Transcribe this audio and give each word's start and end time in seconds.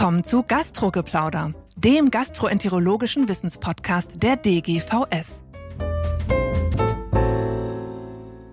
Willkommen 0.00 0.24
zu 0.24 0.42
Gastrogeplauder, 0.42 1.52
dem 1.76 2.10
gastroenterologischen 2.10 3.28
Wissenspodcast 3.28 4.22
der 4.22 4.36
DGVS. 4.36 5.44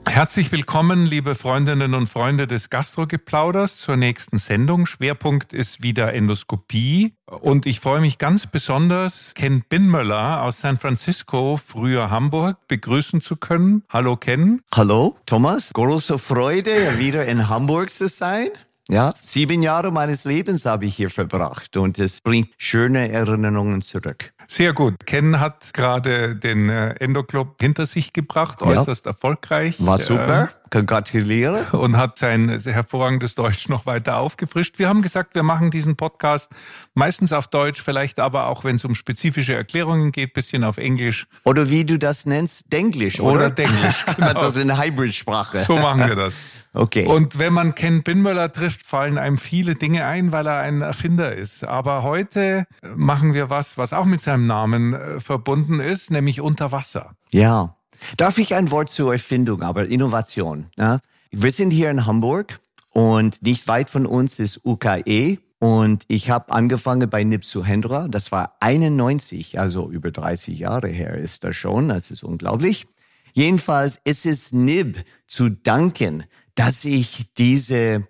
Herzlich 0.06 0.52
willkommen, 0.52 1.06
liebe 1.06 1.36
Freundinnen 1.36 1.94
und 1.94 2.08
Freunde 2.08 2.48
des 2.48 2.70
Gastrogeplauders, 2.70 3.78
zur 3.78 3.96
nächsten 3.96 4.40
Sendung. 4.40 4.86
Schwerpunkt 4.86 5.54
ist 5.54 5.82
wieder 5.82 6.14
Endoskopie. 6.14 7.14
Und 7.28 7.66
ich 7.66 7.80
freue 7.80 8.02
mich 8.02 8.18
ganz 8.18 8.46
besonders, 8.48 9.34
Ken 9.34 9.64
Binmöller 9.70 10.44
aus 10.44 10.60
San 10.60 10.78
Francisco, 10.78 11.56
früher 11.56 12.12
Hamburg, 12.12 12.58
begrüßen 12.68 13.22
zu 13.22 13.38
können. 13.38 13.84
Hallo 13.88 14.18
Ken. 14.18 14.64
Hallo 14.76 15.16
Thomas, 15.26 15.72
große 15.72 16.20
Freude, 16.20 17.00
wieder 17.00 17.26
in 17.26 17.48
Hamburg 17.48 17.90
zu 17.92 18.10
sein. 18.10 18.50
Ja, 18.90 19.14
sieben 19.20 19.64
Jahre 19.64 19.92
meines 19.92 20.24
Lebens 20.24 20.66
habe 20.66 20.86
ich 20.86 20.96
hier 20.96 21.10
verbracht 21.10 21.76
und 21.76 22.00
es 22.00 22.22
bringt 22.22 22.50
schöne 22.58 23.12
Erinnerungen 23.12 23.82
zurück. 23.82 24.34
Sehr 24.48 24.72
gut. 24.74 25.06
Ken 25.06 25.42
hat 25.42 25.74
gerade 25.74 26.36
den 26.36 26.70
äh, 26.70 26.92
Endoclub 27.00 27.58
hinter 27.60 27.86
sich 27.86 28.14
gebracht, 28.14 28.62
äußerst 28.62 29.06
ja. 29.06 29.12
erfolgreich. 29.12 29.76
War 29.80 29.98
super. 29.98 30.50
Gratuliere. 30.70 31.66
Und 31.72 31.98
hat 31.98 32.18
sein 32.18 32.50
hervorragendes 32.60 33.36
Deutsch 33.36 33.70
noch 33.70 33.86
weiter 33.86 34.18
aufgefrischt. 34.18 34.80
Wir 34.80 34.90
haben 34.90 35.02
gesagt, 35.02 35.36
wir 35.36 35.44
machen 35.44 35.72
diesen 35.72 35.96
Podcast 35.96 36.52
meistens 36.94 37.34
auf 37.34 37.48
Deutsch, 37.48 37.82
vielleicht 37.82 38.20
aber 38.20 38.48
auch, 38.48 38.64
wenn 38.64 38.76
es 38.76 38.86
um 38.86 38.96
spezifische 38.96 39.54
Erklärungen 39.54 40.12
geht, 40.12 40.34
bisschen 40.34 40.64
auf 40.64 40.78
Englisch. 40.78 41.28
Oder 41.44 41.70
wie 41.70 41.86
du 41.86 41.98
das 41.98 42.26
nennst, 42.26 42.72
Denglisch, 42.74 43.20
oder? 43.20 43.36
Oder 43.36 43.50
Denglisch. 43.50 44.06
Genau. 44.18 44.34
das 44.34 44.56
ist 44.56 44.62
eine 44.62 44.82
Hybrid-Sprache. 44.82 45.60
So 45.60 45.76
machen 45.76 46.08
wir 46.08 46.16
das. 46.16 46.34
Okay. 46.78 47.08
Und 47.08 47.40
wenn 47.40 47.54
man 47.54 47.74
Ken 47.74 48.04
Binmöller 48.04 48.52
trifft, 48.52 48.86
fallen 48.86 49.18
einem 49.18 49.38
viele 49.38 49.74
Dinge 49.74 50.06
ein, 50.06 50.32
weil 50.32 50.46
er 50.46 50.60
ein 50.60 50.82
Erfinder 50.82 51.34
ist. 51.34 51.64
Aber 51.64 52.04
heute 52.04 52.68
machen 52.96 53.34
wir 53.34 53.50
was, 53.50 53.80
was 53.80 53.94
auch 53.94 54.06
mit 54.06 54.22
seinem 54.22 54.46
Namen 54.46 54.94
äh, 54.94 55.20
verbunden 55.20 55.80
ist, 55.80 56.12
nämlich 56.12 56.40
Unterwasser. 56.40 57.16
Ja. 57.32 57.77
Darf 58.18 58.38
ich 58.38 58.56
ein 58.56 58.72
Wort 58.72 58.90
zur 58.90 59.14
Erfindung, 59.14 59.62
aber 59.62 59.88
Innovation? 59.88 60.68
Ja? 60.78 61.00
Wir 61.32 61.52
sind 61.52 61.72
hier 61.72 61.90
in 61.92 62.06
Hamburg 62.06 62.60
und 62.92 63.42
nicht 63.42 63.68
weit 63.68 63.90
von 63.90 64.06
uns 64.06 64.40
ist 64.40 64.66
UKE. 64.66 65.38
Und 65.60 66.04
ich 66.08 66.30
habe 66.30 66.52
angefangen 66.52 67.10
bei 67.10 67.24
Nipsuhendra. 67.24 68.08
Das 68.08 68.32
war 68.32 68.58
91, 68.60 69.60
also 69.60 69.90
über 69.90 70.12
30 70.12 70.60
Jahre 70.60 70.88
her 70.88 71.16
ist 71.16 71.44
das 71.44 71.56
schon. 71.56 71.90
Das 71.90 72.12
ist 72.12 72.24
unglaublich. 72.24 72.86
Jedenfalls 73.34 74.00
ist 74.04 74.26
es 74.26 74.52
NIB 74.52 75.04
zu 75.28 75.50
danken, 75.50 76.26
dass 76.56 76.86
ich 76.86 77.26
diese, 77.38 78.08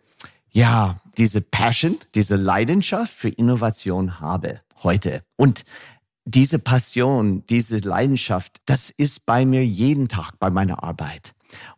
ja, 0.51 1.01
diese 1.17 1.41
Passion, 1.41 1.97
diese 2.15 2.35
Leidenschaft 2.35 3.13
für 3.13 3.29
Innovation 3.29 4.19
habe 4.19 4.61
heute. 4.83 5.21
Und 5.35 5.63
diese 6.27 6.59
Passion, 6.59 7.43
diese 7.49 7.77
Leidenschaft, 7.77 8.57
das 8.65 8.89
ist 8.89 9.25
bei 9.25 9.45
mir 9.45 9.65
jeden 9.65 10.09
Tag 10.09 10.33
bei 10.39 10.49
meiner 10.49 10.83
Arbeit. 10.83 11.33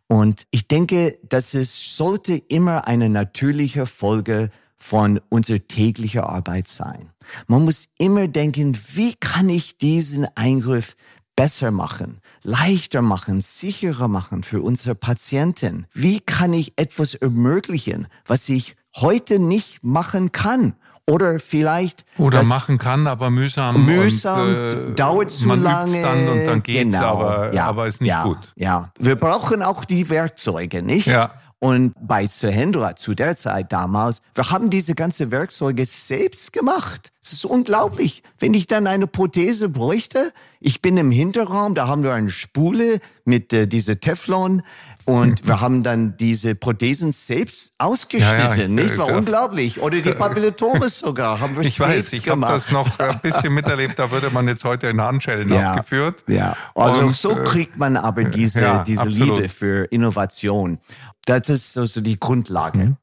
Und 0.08 0.46
ich 0.50 0.66
denke, 0.66 1.18
dass 1.28 1.54
es 1.54 1.96
sollte 1.96 2.34
immer 2.34 2.88
eine 2.88 3.08
natürliche 3.08 3.86
Folge 3.86 4.50
von 4.76 5.20
unserer 5.28 5.60
täglicher 5.60 6.28
Arbeit 6.28 6.66
sein. 6.66 7.10
Man 7.46 7.64
muss 7.64 7.90
immer 7.98 8.26
denken, 8.26 8.76
wie 8.94 9.14
kann 9.14 9.48
ich 9.48 9.78
diesen 9.78 10.26
Eingriff 10.36 10.96
besser 11.36 11.70
machen, 11.70 12.20
leichter 12.42 13.02
machen, 13.02 13.40
sicherer 13.40 14.08
machen 14.08 14.42
für 14.42 14.62
unsere 14.62 14.96
Patienten? 14.96 15.86
Wie 15.92 16.18
kann 16.18 16.52
ich 16.54 16.72
etwas 16.76 17.14
ermöglichen, 17.14 18.08
was 18.26 18.48
ich 18.48 18.74
heute 18.96 19.38
nicht 19.38 19.84
machen 19.84 20.32
kann? 20.32 20.74
Oder 21.10 21.40
vielleicht. 21.40 22.04
Oder 22.18 22.44
machen 22.44 22.78
kann, 22.78 23.06
aber 23.06 23.30
mühsam. 23.30 23.84
Mühsam, 23.84 24.48
und, 24.48 24.54
äh, 24.54 24.94
dauert 24.94 25.32
zu 25.32 25.48
man 25.48 25.62
lange. 25.62 26.00
dann 26.00 26.28
und 26.28 26.46
dann 26.46 26.62
geht's, 26.62 26.94
genau. 26.94 27.06
aber, 27.06 27.52
ja. 27.52 27.66
aber 27.66 27.86
ist 27.86 28.00
nicht 28.00 28.10
ja. 28.10 28.22
gut. 28.22 28.38
Ja, 28.54 28.92
wir 28.98 29.16
brauchen 29.16 29.62
auch 29.62 29.84
die 29.84 30.08
Werkzeuge, 30.08 30.82
nicht? 30.82 31.06
Ja. 31.06 31.30
Und 31.58 31.92
bei 32.00 32.24
Sehendra 32.24 32.96
zu 32.96 33.14
der 33.14 33.36
Zeit 33.36 33.70
damals, 33.70 34.22
wir 34.34 34.50
haben 34.50 34.70
diese 34.70 34.94
ganze 34.94 35.30
Werkzeuge 35.30 35.84
selbst 35.84 36.54
gemacht. 36.54 37.12
Es 37.22 37.34
ist 37.34 37.44
unglaublich. 37.44 38.22
Wenn 38.38 38.54
ich 38.54 38.66
dann 38.66 38.86
eine 38.86 39.06
Prothese 39.06 39.68
bräuchte, 39.68 40.32
ich 40.58 40.80
bin 40.80 40.96
im 40.96 41.10
Hinterraum, 41.10 41.74
da 41.74 41.86
haben 41.86 42.02
wir 42.02 42.14
eine 42.14 42.30
Spule 42.30 43.00
mit 43.26 43.52
äh, 43.52 43.66
diese 43.66 44.00
Teflon 44.00 44.62
und 45.04 45.46
wir 45.46 45.60
haben 45.60 45.82
dann 45.82 46.16
diese 46.16 46.54
Prothesen 46.54 47.12
selbst 47.12 47.74
ausgeschnitten. 47.78 48.38
Ja, 48.38 48.54
ja, 48.54 48.68
nicht? 48.68 48.98
War 48.98 49.08
ja. 49.08 49.16
unglaublich. 49.16 49.80
Oder 49.80 50.00
die 50.00 50.12
Papillatoris 50.12 50.98
sogar 51.00 51.40
haben 51.40 51.56
wir 51.56 51.62
ich 51.62 51.76
selbst 51.76 52.12
weiß, 52.12 52.12
ich 52.12 52.22
gemacht. 52.22 52.66
Ich 52.68 52.74
habe 52.74 52.88
das 52.88 52.98
noch 52.98 53.08
ein 53.08 53.20
bisschen 53.20 53.54
miterlebt. 53.54 53.98
Da 53.98 54.10
würde 54.10 54.30
man 54.30 54.46
jetzt 54.48 54.64
heute 54.64 54.88
in 54.88 55.00
Handschellen 55.00 55.48
ja, 55.48 55.72
abgeführt. 55.72 56.24
Ja, 56.26 56.56
also 56.74 57.00
und, 57.00 57.12
so 57.12 57.38
äh, 57.38 57.44
kriegt 57.44 57.78
man 57.78 57.96
aber 57.96 58.24
diese, 58.24 58.82
diese 58.86 59.02
absolut. 59.02 59.38
Liebe 59.38 59.48
für 59.48 59.84
Innovation. 59.86 60.78
Das 61.24 61.48
ist 61.48 61.76
also 61.76 62.00
die 62.00 62.18
Grundlage. 62.18 62.78
Mhm. 62.78 62.96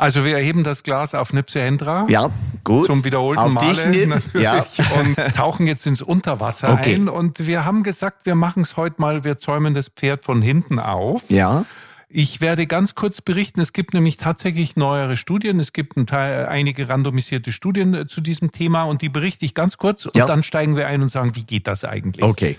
Also 0.00 0.24
wir 0.24 0.34
erheben 0.36 0.64
das 0.64 0.82
Glas 0.82 1.14
auf 1.14 1.32
Nipse 1.32 1.60
Hendra. 1.60 2.06
Ja, 2.08 2.30
gut. 2.64 2.86
Zum 2.86 3.04
wiederholten 3.04 3.40
auf 3.40 3.52
Male 3.52 3.74
dich, 3.74 3.86
Nip. 3.86 4.08
natürlich. 4.34 4.42
Ja. 4.42 4.64
Und 4.98 5.16
tauchen 5.36 5.66
jetzt 5.66 5.86
ins 5.86 6.00
Unterwasser 6.02 6.72
Okay. 6.72 6.94
ein. 6.94 7.08
Und 7.08 7.46
wir 7.46 7.64
haben 7.66 7.82
gesagt, 7.82 8.24
wir 8.24 8.34
machen 8.34 8.62
es 8.62 8.76
heute 8.78 8.96
mal, 9.00 9.24
wir 9.24 9.36
zäumen 9.38 9.74
das 9.74 9.88
Pferd 9.88 10.22
von 10.24 10.40
hinten 10.42 10.78
auf. 10.78 11.24
Ja. 11.28 11.64
Ich 12.08 12.40
werde 12.40 12.66
ganz 12.66 12.94
kurz 12.96 13.20
berichten, 13.20 13.60
es 13.60 13.72
gibt 13.72 13.94
nämlich 13.94 14.16
tatsächlich 14.16 14.74
neuere 14.74 15.16
Studien, 15.16 15.60
es 15.60 15.72
gibt 15.72 15.96
ein 15.96 16.08
Teil, 16.08 16.46
einige 16.46 16.88
randomisierte 16.88 17.52
Studien 17.52 17.94
äh, 17.94 18.06
zu 18.06 18.20
diesem 18.20 18.50
Thema 18.50 18.82
und 18.84 19.02
die 19.02 19.08
berichte 19.08 19.44
ich 19.44 19.54
ganz 19.54 19.76
kurz 19.76 20.06
und 20.06 20.16
Ja. 20.16 20.26
dann 20.26 20.42
steigen 20.42 20.76
wir 20.76 20.88
ein 20.88 21.02
und 21.02 21.08
sagen, 21.10 21.36
wie 21.36 21.44
geht 21.44 21.68
das 21.68 21.84
eigentlich? 21.84 22.24
Okay. 22.24 22.58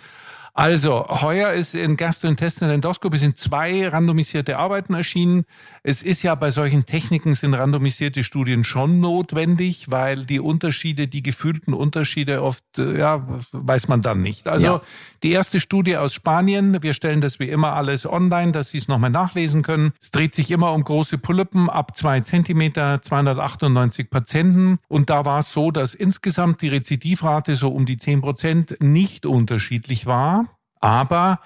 Also, 0.54 1.06
heuer 1.08 1.54
ist 1.54 1.76
in 1.76 1.96
Gastrointestinal 1.96 2.74
Endoscopy 2.74 3.18
sind 3.18 3.38
zwei 3.38 3.88
randomisierte 3.88 4.58
Arbeiten 4.58 4.94
erschienen. 4.94 5.46
Es 5.82 6.04
ist 6.04 6.24
ja 6.24 6.36
bei 6.36 6.52
solchen 6.52 6.86
Techniken 6.86 7.36
sind 7.36 7.54
randomisierte 7.54 8.24
Studien 8.24 8.66
schon 8.66 9.00
notwendig, 9.00 9.90
weil 9.90 10.26
die 10.26 10.42
Unterschiede, 10.42 11.08
die 11.08 11.24
gefühlten 11.24 11.74
Unterschiede 11.74 12.44
oft, 12.44 12.64
äh, 12.78 13.00
ja, 13.00 13.26
weiß 13.54 13.88
man 13.88 14.02
dann 14.02 14.22
nicht. 14.22 14.50
Also, 14.50 14.68
Ja. 14.68 14.82
die 15.24 15.32
erste 15.32 15.62
Studie 15.62 15.96
aus 15.96 16.14
Spanien, 16.14 16.84
wir 16.84 16.94
stellen 16.94 17.22
das 17.22 17.40
wie 17.40 17.48
immer 17.50 17.74
alles 17.74 18.06
online, 18.06 18.52
dass 18.52 18.72
Sie 18.72 18.78
es 18.78 18.90
nochmal 18.90 19.10
nachlesen 19.10 19.62
können. 19.62 19.94
Es 20.02 20.12
dreht 20.12 20.36
sich 20.36 20.52
immer 20.52 20.74
um 20.74 20.84
große 20.84 21.18
Polypen 21.18 21.70
ab 21.70 21.96
zwei 21.96 22.20
Zentimeter, 22.20 23.02
298 23.02 24.10
Patienten. 24.10 24.80
Und 24.90 25.10
da 25.10 25.24
war 25.24 25.40
es 25.40 25.54
so, 25.54 25.72
dass 25.72 25.94
insgesamt 25.94 26.62
die 26.62 26.68
Rezidivrate 26.68 27.56
so 27.56 27.70
um 27.70 27.86
die 27.86 27.98
10 27.98 28.20
Prozent 28.22 28.78
nicht 28.82 29.26
unterschiedlich 29.26 30.06
war. 30.06 30.42
Aber 30.82 31.40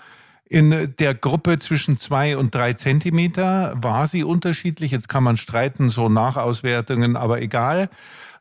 in 0.48 0.94
der 1.00 1.14
Gruppe 1.16 1.58
zwischen 1.60 1.98
zwei 1.98 2.38
und 2.38 2.54
drei 2.54 2.74
Zentimeter 2.74 3.74
war 3.76 4.08
sie 4.08 4.24
unterschiedlich. 4.24 4.92
Jetzt 4.92 5.10
kann 5.10 5.24
man 5.24 5.38
streiten, 5.38 5.90
so 5.90 6.08
Nachauswertungen, 6.08 7.16
aber 7.16 7.42
egal. 7.42 7.90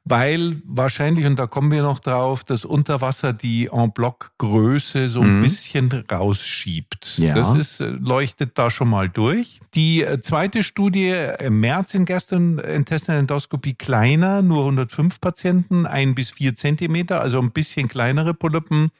Weil 0.07 0.61
wahrscheinlich, 0.67 1.25
und 1.25 1.39
da 1.39 1.47
kommen 1.47 1.71
wir 1.71 1.83
noch 1.83 1.99
drauf, 1.99 2.45
das 2.45 2.67
Unterwasser 2.67 3.33
die 3.33 3.71
En-Bloc-Größe 3.73 5.09
so 5.09 5.23
ein 5.23 5.41
bisschen 5.41 6.05
rausschiebt. 6.13 7.17
Ja. 7.17 7.35
Das 7.35 7.57
ist, 7.57 7.81
äh, 7.81 7.87
leuchtet 7.87 8.59
da 8.59 8.69
schon 8.69 8.91
mal 8.91 9.09
durch. 9.09 9.61
Die 9.75 10.03
äh, 10.03 10.21
zweite 10.21 10.63
Studie 10.63 11.15
im 11.41 11.61
März 11.61 11.95
in 11.95 12.05
Gastrointestinal 12.05 13.21
Endoskopie 13.21 13.73
kleiner, 13.73 14.43
nur 14.43 14.61
105 14.65 15.23
Patienten, 15.23 15.87
ein 15.87 16.15
bis 16.15 16.33
vier 16.33 16.55
Zentimeter, 16.55 17.23
also 17.23 17.41
ein 17.41 17.53
bisschen 17.53 17.89
kleinere 17.89 18.35
Polypen. 18.35 18.91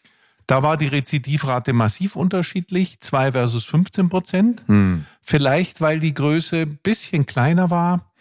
Da 0.47 0.63
war 0.63 0.77
die 0.77 0.89
Rezidivrate 0.89 1.73
massiv 1.73 2.17
unterschiedlich, 2.17 3.01
2 3.01 3.33
versus 3.33 3.65
15 3.65 4.09
Prozent. 4.09 4.65
Vielleicht, 5.23 5.81
weil 5.81 6.01
die 6.01 6.13
Größe 6.15 6.63
ein 6.63 6.79
bisschen 6.83 7.27
kleiner 7.27 7.71
war. 7.71 8.13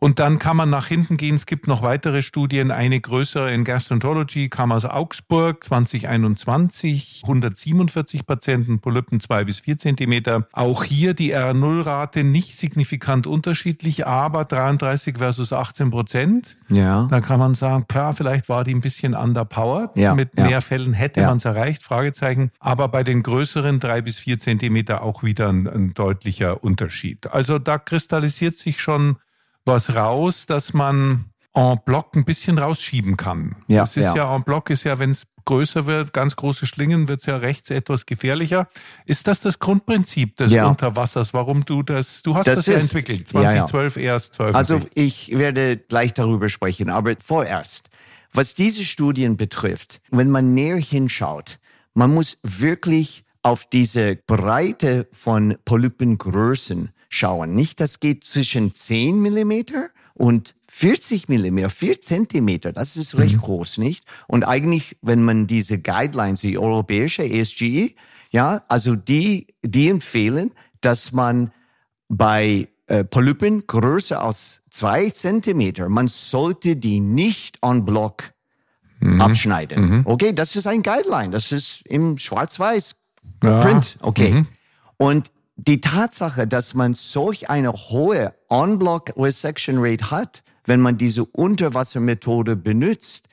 Und 0.00 0.18
dann 0.18 0.38
kann 0.38 0.56
man 0.56 0.70
nach 0.70 0.86
hinten 0.86 1.16
gehen. 1.18 1.34
Es 1.34 1.44
gibt 1.46 1.68
noch 1.68 1.82
weitere 1.82 2.22
Studien. 2.22 2.70
Eine 2.70 3.00
größere 3.00 3.52
in 3.52 3.64
Gastroenterology 3.64 4.48
kam 4.48 4.72
aus 4.72 4.86
Augsburg 4.86 5.62
2021. 5.62 7.20
147 7.24 8.26
Patienten, 8.26 8.80
Polypen 8.80 9.20
2 9.20 9.44
bis 9.44 9.60
4 9.60 9.78
Zentimeter. 9.78 10.46
Auch 10.52 10.84
hier 10.84 11.14
die 11.14 11.34
R0-Rate 11.36 12.24
nicht 12.24 12.56
signifikant 12.56 13.26
unterschiedlich, 13.26 14.06
aber 14.06 14.44
33 14.46 15.18
versus 15.18 15.52
18 15.52 15.90
Prozent. 15.90 16.56
Ja. 16.70 17.06
Da 17.10 17.20
kann 17.20 17.38
man 17.38 17.54
sagen, 17.54 17.84
ja, 17.92 18.12
vielleicht 18.12 18.48
war 18.48 18.64
die 18.64 18.74
ein 18.74 18.80
bisschen 18.80 19.14
underpowered. 19.14 19.96
Ja, 19.96 20.14
Mit 20.14 20.30
ja. 20.36 20.46
mehr 20.46 20.60
Fällen 20.62 20.92
hätte 20.94 21.20
Ja. 21.20 21.28
man 21.28 21.36
es 21.36 21.44
erreicht, 21.44 21.82
Fragezeichen. 21.82 22.50
Aber 22.58 22.88
bei 22.88 23.04
den 23.04 23.22
größeren 23.22 23.80
drei 23.80 24.00
bis 24.00 24.18
vier 24.18 24.38
Zentimeter 24.38 25.02
auch 25.02 25.22
wieder 25.22 25.48
ein, 25.50 25.66
ein 25.68 25.94
deutlicher 25.94 26.64
Unterschied. 26.64 27.30
Also 27.32 27.58
da 27.58 27.78
kristallisiert 27.78 28.56
sich 28.56 28.80
schon 28.80 29.16
was 29.64 29.94
raus, 29.94 30.46
dass 30.46 30.72
man 30.72 31.26
en 31.54 31.78
bloc 31.84 32.14
ein 32.14 32.24
bisschen 32.24 32.58
rausschieben 32.58 33.16
kann. 33.16 33.56
Ja, 33.66 33.80
das 33.80 33.96
ist 33.96 34.04
ja, 34.06 34.16
ja 34.16 34.36
en 34.36 34.44
bloc 34.44 34.70
ist 34.70 34.84
ja, 34.84 34.98
wenn 34.98 35.10
es 35.10 35.26
größer 35.46 35.86
wird, 35.86 36.12
ganz 36.12 36.36
große 36.36 36.66
Schlingen, 36.66 37.08
wird 37.08 37.20
es 37.20 37.26
ja 37.26 37.36
rechts 37.38 37.70
etwas 37.70 38.06
gefährlicher. 38.06 38.68
Ist 39.04 39.26
das 39.26 39.40
das 39.40 39.58
Grundprinzip 39.58 40.36
des 40.36 40.52
Ja. 40.52 40.66
Unterwassers, 40.66 41.34
warum 41.34 41.64
du 41.64 41.82
das, 41.82 42.22
du 42.22 42.36
hast 42.36 42.46
Das 42.46 42.58
das, 42.60 42.66
ja 42.66 42.74
ist- 42.76 42.94
entwickelt, 42.94 43.32
ja, 43.32 43.40
ja. 43.42 43.66
2012 43.66 43.96
erst 43.96 44.36
veröffentlicht. 44.36 44.70
Also 44.72 44.88
ich 44.94 45.36
werde 45.36 45.76
gleich 45.76 46.12
darüber 46.14 46.48
sprechen, 46.48 46.88
aber 46.88 47.14
vorerst, 47.24 47.90
was 48.32 48.54
diese 48.54 48.84
Studien 48.84 49.36
betrifft, 49.36 50.00
wenn 50.10 50.30
man 50.30 50.54
näher 50.54 50.76
hinschaut, 50.76 51.58
man 51.94 52.14
muss 52.14 52.38
wirklich 52.44 53.24
auf 53.42 53.64
diese 53.68 54.16
Breite 54.26 55.08
von 55.10 55.56
Polypengrößen 55.64 56.90
schauen. 57.10 57.54
Nicht, 57.54 57.80
das 57.80 58.00
geht 58.00 58.24
zwischen 58.24 58.72
10 58.72 59.20
Millimeter 59.20 59.90
und 60.14 60.54
40 60.68 61.28
Millimeter, 61.28 61.68
4 61.68 62.00
Zentimeter, 62.00 62.72
das 62.72 62.96
ist 62.96 63.18
recht 63.18 63.38
groß, 63.38 63.78
nicht? 63.78 64.04
Und 64.28 64.44
eigentlich, 64.44 64.96
wenn 65.02 65.22
man 65.22 65.48
diese 65.48 65.80
Guidelines, 65.80 66.40
die 66.40 66.56
europäische 66.56 67.24
ESGE, 67.24 67.94
ja, 68.30 68.62
also 68.68 68.94
die, 68.94 69.48
die 69.62 69.88
empfehlen, 69.88 70.52
dass 70.80 71.10
man 71.10 71.52
bei 72.08 72.68
äh, 72.86 73.02
Polypen 73.02 73.66
größer 73.66 74.22
als 74.22 74.62
zwei 74.70 75.10
Zentimeter, 75.10 75.88
man 75.88 76.06
sollte 76.06 76.76
die 76.76 77.00
nicht 77.00 77.58
en 77.62 77.84
bloc 77.84 78.32
abschneiden. 79.18 80.02
Okay, 80.04 80.32
das 80.34 80.54
ist 80.56 80.66
ein 80.66 80.82
Guideline, 80.82 81.30
das 81.30 81.50
ist 81.52 81.86
im 81.86 82.18
Schwarz-Weiß 82.18 82.96
Ja. 83.42 83.60
Print. 83.60 83.96
Okay. 84.02 84.44
Und 84.98 85.32
die 85.66 85.80
Tatsache, 85.80 86.46
dass 86.46 86.74
man 86.74 86.94
solch 86.94 87.50
eine 87.50 87.72
hohe 87.72 88.34
On-Block 88.48 89.12
Resection 89.16 89.76
Rate 89.78 90.10
hat, 90.10 90.42
wenn 90.64 90.80
man 90.80 90.96
diese 90.96 91.24
Unterwassermethode 91.24 92.56
benutzt, 92.56 93.28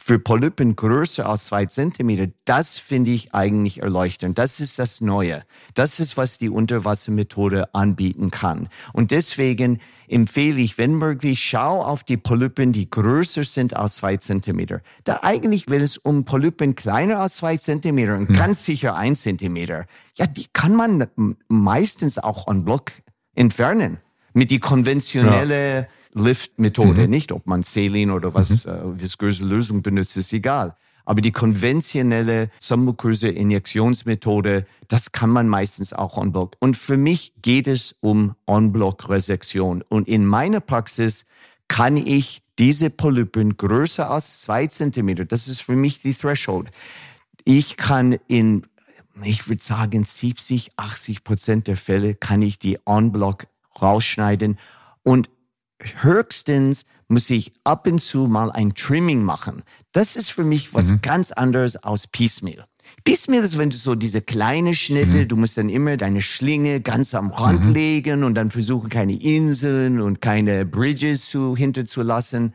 für 0.00 0.18
Polypen 0.18 0.76
größer 0.76 1.26
als 1.26 1.46
zwei 1.46 1.64
Zentimeter, 1.66 2.30
das 2.44 2.78
finde 2.78 3.10
ich 3.10 3.34
eigentlich 3.34 3.82
erleuchtend. 3.82 4.36
Das 4.38 4.60
ist 4.60 4.78
das 4.78 5.00
Neue. 5.00 5.44
Das 5.72 5.98
ist, 5.98 6.16
was 6.16 6.36
die 6.36 6.50
Unterwassermethode 6.50 7.74
anbieten 7.74 8.30
kann. 8.30 8.68
Und 8.92 9.12
deswegen 9.12 9.80
empfehle 10.08 10.60
ich, 10.60 10.78
wenn 10.78 10.94
möglich, 10.94 11.40
schau 11.40 11.82
auf 11.82 12.04
die 12.04 12.16
Polypen, 12.16 12.72
die 12.72 12.88
größer 12.88 13.44
sind 13.44 13.76
als 13.76 13.96
zwei 13.96 14.16
Zentimeter. 14.16 14.80
Da 15.04 15.20
eigentlich, 15.22 15.68
wenn 15.68 15.80
es 15.80 15.96
um 15.98 16.24
Polypen 16.24 16.74
kleiner 16.74 17.20
als 17.20 17.36
zwei 17.36 17.56
Zentimeter 17.56 18.16
und 18.16 18.32
ganz 18.34 18.64
sicher 18.64 18.94
ein 18.96 19.14
Zentimeter, 19.14 19.86
ja, 20.16 20.26
die 20.26 20.46
kann 20.52 20.74
man 20.76 21.06
meistens 21.48 22.18
auch 22.18 22.48
en 22.48 22.64
bloc 22.64 22.92
entfernen. 23.34 23.98
Mit 24.32 24.50
die 24.50 24.58
konventionelle 24.58 25.88
Lift-Methode, 26.12 27.08
nicht 27.08 27.32
ob 27.32 27.46
man 27.46 27.62
Saline 27.62 28.12
oder 28.12 28.34
was, 28.34 28.64
äh, 28.66 28.80
visköse 28.84 29.44
Lösung 29.44 29.82
benutzt, 29.82 30.16
ist 30.16 30.32
egal. 30.32 30.76
Aber 31.04 31.20
die 31.20 31.32
konventionelle 31.32 32.50
submuköse 32.58 33.28
Injektionsmethode, 33.28 34.66
das 34.88 35.12
kann 35.12 35.30
man 35.30 35.48
meistens 35.48 35.92
auch 35.92 36.16
en 36.16 36.32
bloc. 36.32 36.56
Und 36.60 36.76
für 36.76 36.96
mich 36.96 37.34
geht 37.42 37.68
es 37.68 37.94
um 38.00 38.34
en 38.46 38.72
bloc 38.72 39.08
Resektion. 39.08 39.82
Und 39.88 40.08
in 40.08 40.24
meiner 40.24 40.60
Praxis 40.60 41.26
kann 41.68 41.96
ich 41.96 42.42
diese 42.58 42.90
Polypen 42.90 43.56
größer 43.56 44.10
als 44.10 44.42
zwei 44.42 44.66
Zentimeter, 44.66 45.24
das 45.24 45.48
ist 45.48 45.62
für 45.62 45.76
mich 45.76 46.00
die 46.02 46.14
Threshold. 46.14 46.70
Ich 47.44 47.76
kann 47.76 48.16
in, 48.28 48.66
ich 49.22 49.48
würde 49.48 49.62
sagen, 49.62 50.04
70, 50.04 50.72
80 50.76 51.24
Prozent 51.24 51.66
der 51.66 51.76
Fälle 51.76 52.14
kann 52.14 52.42
ich 52.42 52.58
die 52.58 52.78
en 52.86 53.12
bloc 53.12 53.46
rausschneiden 53.80 54.58
und 55.02 55.28
höchstens 55.80 56.86
muss 57.14 57.30
ich 57.30 57.52
ab 57.62 57.86
und 57.86 58.00
zu 58.00 58.26
mal 58.26 58.50
ein 58.50 58.74
Trimming 58.74 59.22
machen. 59.22 59.62
Das 59.92 60.16
ist 60.16 60.32
für 60.32 60.42
mich 60.42 60.74
was 60.74 61.00
ganz 61.00 61.30
anderes 61.30 61.76
aus 61.82 62.08
Piecemeal. 62.08 62.66
Piecemeal 63.04 63.44
ist, 63.44 63.56
wenn 63.56 63.70
du 63.70 63.76
so 63.76 63.94
diese 63.94 64.20
kleine 64.20 64.74
Schnitte, 64.74 65.26
du 65.26 65.36
musst 65.36 65.56
dann 65.56 65.68
immer 65.68 65.96
deine 65.96 66.20
Schlinge 66.20 66.80
ganz 66.80 67.14
am 67.14 67.30
Rand 67.30 67.72
legen 67.72 68.24
und 68.24 68.34
dann 68.34 68.50
versuchen, 68.50 68.90
keine 68.90 69.14
Inseln 69.14 70.00
und 70.00 70.20
keine 70.20 70.66
Bridges 70.66 71.30
zu, 71.30 71.56
hinterzulassen. 71.56 72.52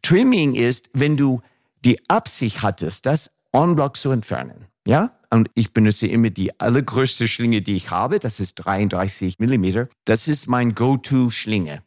Trimming 0.00 0.54
ist, 0.54 0.88
wenn 0.94 1.18
du 1.18 1.42
die 1.84 1.98
Absicht 2.08 2.62
hattest, 2.62 3.04
das 3.04 3.30
on-block 3.52 3.98
zu 3.98 4.10
entfernen. 4.10 4.68
Ja? 4.86 5.18
Und 5.28 5.50
ich 5.54 5.74
benutze 5.74 6.06
immer 6.06 6.30
die 6.30 6.58
allergrößte 6.58 7.28
Schlinge, 7.28 7.60
die 7.60 7.76
ich 7.76 7.90
habe. 7.90 8.20
Das 8.20 8.40
ist 8.40 8.54
33 8.54 9.38
Millimeter. 9.38 9.88
Das 10.06 10.28
ist 10.28 10.48
mein 10.48 10.74
Go-To-Schlinge. 10.74 11.82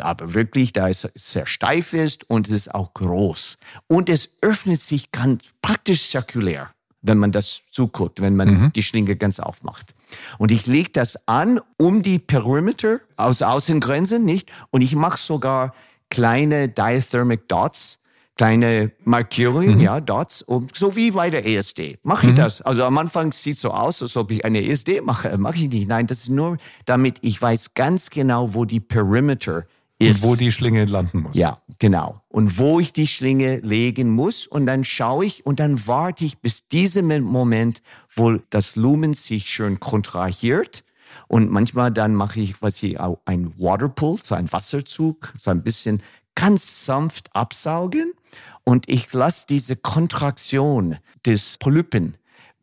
Aber 0.00 0.34
wirklich, 0.34 0.72
da 0.72 0.88
es 0.88 1.08
sehr 1.14 1.46
steif 1.46 1.92
ist 1.92 2.28
und 2.30 2.46
es 2.46 2.52
ist 2.52 2.74
auch 2.74 2.94
groß. 2.94 3.58
Und 3.88 4.08
es 4.08 4.30
öffnet 4.40 4.80
sich 4.80 5.10
ganz 5.10 5.42
praktisch 5.60 6.08
zirkulär, 6.08 6.70
wenn 7.00 7.18
man 7.18 7.32
das 7.32 7.62
zuguckt, 7.70 8.20
wenn 8.20 8.36
man 8.36 8.70
die 8.72 8.82
Schlinge 8.82 9.16
ganz 9.16 9.40
aufmacht. 9.40 9.94
Und 10.38 10.52
ich 10.52 10.66
lege 10.66 10.90
das 10.90 11.26
an 11.26 11.60
um 11.78 12.02
die 12.02 12.18
Perimeter 12.18 13.00
aus 13.16 13.42
Außengrenzen, 13.42 14.24
nicht? 14.24 14.52
Und 14.70 14.82
ich 14.82 14.94
mache 14.94 15.18
sogar 15.18 15.74
kleine 16.10 16.68
Diathermic 16.68 17.48
Dots, 17.48 18.01
kleine 18.36 18.92
Markierungen, 19.04 19.80
ja, 19.80 20.00
Dots, 20.00 20.42
um, 20.42 20.68
so 20.72 20.96
wie 20.96 21.10
bei 21.10 21.30
der 21.30 21.46
ESD. 21.46 21.98
Mache 22.02 22.28
ich 22.28 22.34
das? 22.34 22.62
Also 22.62 22.84
am 22.84 22.96
Anfang 22.98 23.32
sieht 23.32 23.58
so 23.58 23.72
aus, 23.72 24.02
als 24.02 24.16
ob 24.16 24.30
ich 24.30 24.44
eine 24.44 24.64
ESD 24.64 25.00
mache. 25.02 25.36
Mache 25.38 25.56
ich 25.56 25.68
nicht. 25.68 25.88
Nein, 25.88 26.06
das 26.06 26.20
ist 26.20 26.30
nur, 26.30 26.56
damit 26.86 27.18
ich 27.22 27.40
weiß 27.40 27.74
ganz 27.74 28.10
genau, 28.10 28.54
wo 28.54 28.64
die 28.64 28.80
Perimeter 28.80 29.64
ist. 29.98 30.24
Und 30.24 30.30
wo 30.30 30.36
die 30.36 30.52
Schlinge 30.52 30.84
landen 30.84 31.20
muss. 31.22 31.36
Ja, 31.36 31.58
genau. 31.78 32.22
Und 32.28 32.58
wo 32.58 32.80
ich 32.80 32.92
die 32.92 33.06
Schlinge 33.06 33.58
legen 33.58 34.10
muss 34.10 34.46
und 34.46 34.66
dann 34.66 34.84
schaue 34.84 35.26
ich 35.26 35.46
und 35.46 35.60
dann 35.60 35.86
warte 35.86 36.24
ich 36.24 36.38
bis 36.38 36.68
diesem 36.68 37.22
Moment, 37.22 37.82
wo 38.14 38.38
das 38.50 38.76
Lumen 38.76 39.14
sich 39.14 39.48
schön 39.48 39.80
kontrahiert. 39.80 40.84
Und 41.28 41.50
manchmal 41.50 41.90
dann 41.90 42.14
mache 42.14 42.40
ich, 42.40 42.60
was 42.62 42.82
ich 42.82 42.98
auch 42.98 43.20
ein 43.24 43.58
Waterpool, 43.58 44.18
so 44.22 44.34
ein 44.34 44.50
Wasserzug, 44.52 45.32
so 45.38 45.50
ein 45.50 45.62
bisschen 45.62 46.02
ganz 46.34 46.86
sanft 46.86 47.34
absaugen. 47.34 48.12
Und 48.64 48.88
ich 48.88 49.12
lasse 49.12 49.46
diese 49.48 49.76
Kontraktion 49.76 50.98
des 51.26 51.58
Polypen. 51.58 52.16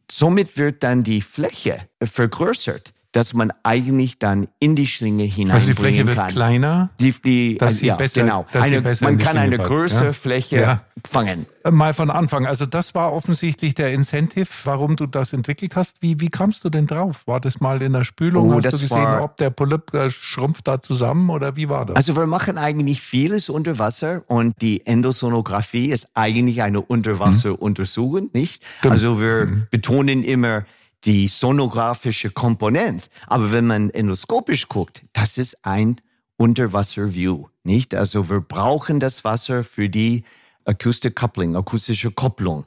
Somit 0.10 0.58
wird 0.58 0.84
dann 0.84 1.04
die 1.04 1.22
Fläche 1.22 1.88
vergrößert, 2.02 2.94
dass 3.12 3.34
man 3.34 3.52
eigentlich 3.64 4.20
dann 4.20 4.48
in 4.60 4.76
die 4.76 4.86
Schlinge 4.86 5.24
Also 5.24 5.36
die 5.36 5.42
hineinbringen 5.42 5.76
Fläche 5.78 6.08
wird 6.08 6.18
kann. 6.18 6.30
kleiner. 6.32 6.90
Die, 7.00 7.12
die, 7.12 7.58
Dass 7.58 7.78
sie 7.80 7.88
ja, 7.88 7.96
besser- 7.96 8.22
genau. 8.22 8.46
dass 8.52 8.68
sie 8.68 8.74
eine, 8.74 8.82
besser 8.84 9.10
in 9.10 9.16
man 9.16 9.24
kann 9.24 9.38
Schlinge 9.38 9.56
eine 9.56 9.64
größere 9.64 10.06
ja. 10.08 10.14
Fläche 10.14 10.62
Ja. 10.62 10.82
fangen. 11.08 11.46
Mal 11.72 11.94
von 11.96 12.12
Anfang. 12.12 12.46
Also 12.46 12.66
das 12.68 12.94
war 12.94 13.12
offensichtlich 13.14 13.74
der 13.74 13.94
Incentive, 13.94 14.48
warum 14.64 14.96
du 14.96 15.08
das 15.08 15.34
entwickelt 15.34 15.76
hast. 15.76 16.02
Wie, 16.02 16.20
wie 16.20 16.30
kamst 16.30 16.64
du 16.64 16.70
denn 16.70 16.86
drauf? 16.86 17.26
War 17.26 17.40
das 17.40 17.60
mal 17.60 17.82
in 17.82 17.94
der 17.94 18.04
Spülung? 18.04 18.52
Oh, 18.52 18.56
hast 18.58 18.66
du 18.74 18.78
gesehen, 18.80 18.90
war- 18.98 19.24
ob 19.24 19.38
der 19.38 19.50
Polyp 19.50 19.92
äh, 19.96 20.10
schrumpft 20.12 20.68
da 20.68 20.80
zusammen 20.80 21.30
oder 21.32 21.56
wie 21.56 21.68
war 21.68 21.86
das? 21.88 21.96
Also 21.96 22.16
wir 22.16 22.28
machen 22.28 22.58
eigentlich 22.60 23.02
vieles 23.02 23.50
unter 23.50 23.80
Wasser 23.80 24.22
und 24.28 24.54
die 24.62 24.86
Endosonographie 24.86 25.90
ist 25.90 26.10
eigentlich 26.14 26.62
eine 26.62 26.82
Unterwasseruntersuchung, 26.82 28.30
nicht? 28.34 28.62
Stimmt. 28.80 28.92
Also 28.94 29.20
wir 29.20 29.68
betonen 29.72 30.24
immer 30.24 30.64
die 31.06 31.28
sonografische 31.28 32.32
Komponent, 32.32 33.10
aber 33.28 33.52
wenn 33.52 33.66
man 33.66 33.90
endoskopisch 33.90 34.68
guckt, 34.68 35.04
das 35.14 35.38
ist 35.38 35.66
ein 35.66 35.96
Unterwasser-View, 36.38 37.48
nicht? 37.64 37.96
Also 37.96 38.30
wir 38.30 38.42
brauchen 38.42 39.00
das 39.00 39.24
Wasser 39.24 39.64
für 39.64 39.90
die 39.90 40.24
Acoustic 40.66 41.16
Coupling, 41.16 41.56
akustische 41.56 42.12
Kopplung. 42.12 42.66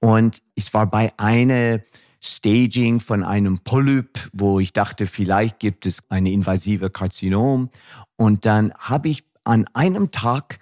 Und 0.00 0.42
ich 0.54 0.72
war 0.74 0.86
bei 0.86 1.12
einer 1.18 1.80
Staging 2.20 3.00
von 3.00 3.22
einem 3.22 3.60
Polyp, 3.60 4.28
wo 4.32 4.60
ich 4.60 4.72
dachte, 4.72 5.06
vielleicht 5.06 5.58
gibt 5.60 5.86
es 5.86 6.10
eine 6.10 6.30
invasive 6.30 6.90
Karzinom. 6.90 7.70
Und 8.16 8.44
dann 8.44 8.72
habe 8.74 9.08
ich 9.08 9.24
an 9.44 9.66
einem 9.72 10.10
Tag 10.10 10.58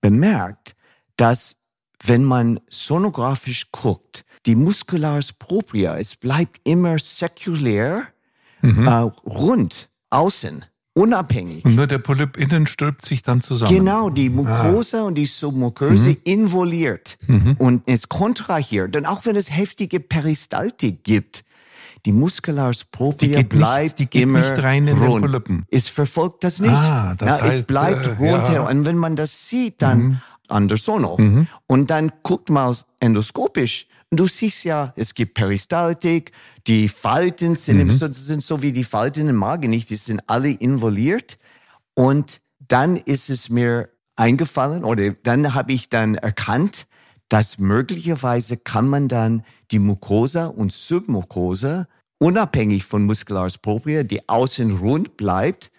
bemerkt, 0.00 0.76
dass 1.16 1.56
wenn 2.04 2.24
man 2.24 2.60
sonografisch 2.68 3.70
guckt, 3.70 4.24
die 4.46 4.56
Muscularis 4.56 5.32
propria, 5.32 5.96
es 5.96 6.16
bleibt 6.16 6.60
immer 6.64 6.98
säkulär, 6.98 8.04
äh, 8.62 8.68
rund, 9.26 9.88
außen, 10.10 10.64
unabhängig. 10.94 11.64
und 11.64 11.74
nur 11.74 11.86
der 11.86 11.98
Polyp 11.98 12.36
innen 12.36 12.66
stülpt 12.66 13.04
sich 13.04 13.22
dann 13.22 13.40
zusammen. 13.40 13.72
Genau, 13.74 14.10
die 14.10 14.28
Mucosa 14.28 15.02
und 15.02 15.14
die 15.16 15.26
Submuköse 15.26 16.16
involviert 16.24 17.16
und 17.58 17.82
es 17.86 18.08
kontrahiert. 18.08 18.96
Und 18.96 19.06
auch 19.06 19.24
wenn 19.26 19.36
es 19.36 19.50
heftige 19.50 20.00
Peristaltik 20.00 21.02
gibt, 21.04 21.44
die 22.04 22.12
Muscularis 22.12 22.84
propria 22.84 23.28
Die 23.28 23.28
geht 23.28 23.52
nicht- 23.52 23.58
bleibt 23.60 23.98
die 24.00 24.20
immer 24.22 24.42
rund. 25.06 25.24
Es 25.70 25.88
verfolgt 25.88 26.42
das 26.44 26.58
nicht. 26.58 26.70
Ah, 26.72 27.14
das 27.16 27.28
Na, 27.28 27.36
es 27.38 27.42
heißt, 27.54 27.66
bleibt 27.68 28.06
äh, 28.06 28.10
rundherum. 28.10 28.54
ja. 28.54 28.68
Und 28.68 28.84
wenn 28.84 28.96
man 28.96 29.14
das 29.16 29.48
sieht, 29.48 29.80
dann 29.82 30.20
an 30.48 30.66
der 30.68 30.76
Sono. 30.78 31.16
Und 31.68 31.90
dann 31.90 32.10
guckt 32.24 32.50
mal 32.50 32.76
endoskopisch 33.00 33.86
und 34.12 34.20
du 34.20 34.26
siehst 34.26 34.64
ja, 34.64 34.92
es 34.94 35.14
gibt 35.14 35.32
Peristaltik, 35.32 36.32
die 36.66 36.86
Falten 36.88 37.56
sind, 37.56 37.80
im- 37.80 37.90
so, 37.90 38.06
sind 38.12 38.44
so 38.44 38.60
wie 38.60 38.70
die 38.70 38.84
Falten 38.84 39.26
im 39.26 39.36
Magen 39.36 39.70
nicht, 39.70 39.88
die 39.88 39.96
sind 39.96 40.20
alle 40.28 40.50
involviert. 40.50 41.38
Und 41.94 42.42
dann 42.68 42.96
ist 42.98 43.30
es 43.30 43.48
mir 43.48 43.88
eingefallen 44.14 44.84
oder 44.84 45.12
dann 45.22 45.54
habe 45.54 45.72
ich 45.72 45.88
dann 45.88 46.14
erkannt, 46.16 46.86
dass 47.30 47.58
möglicherweise 47.58 48.58
kann 48.58 48.86
man 48.86 49.08
dann 49.08 49.44
die 49.70 49.78
Mucosa 49.78 50.46
und 50.48 50.74
Submucosa 50.74 51.88
unabhängig 52.18 52.84
von 52.84 53.04
Muscularis 53.06 53.56
propria, 53.56 54.02
die 54.02 54.28
außen 54.28 54.76
rund 54.76 55.16
bleibt, 55.16 55.72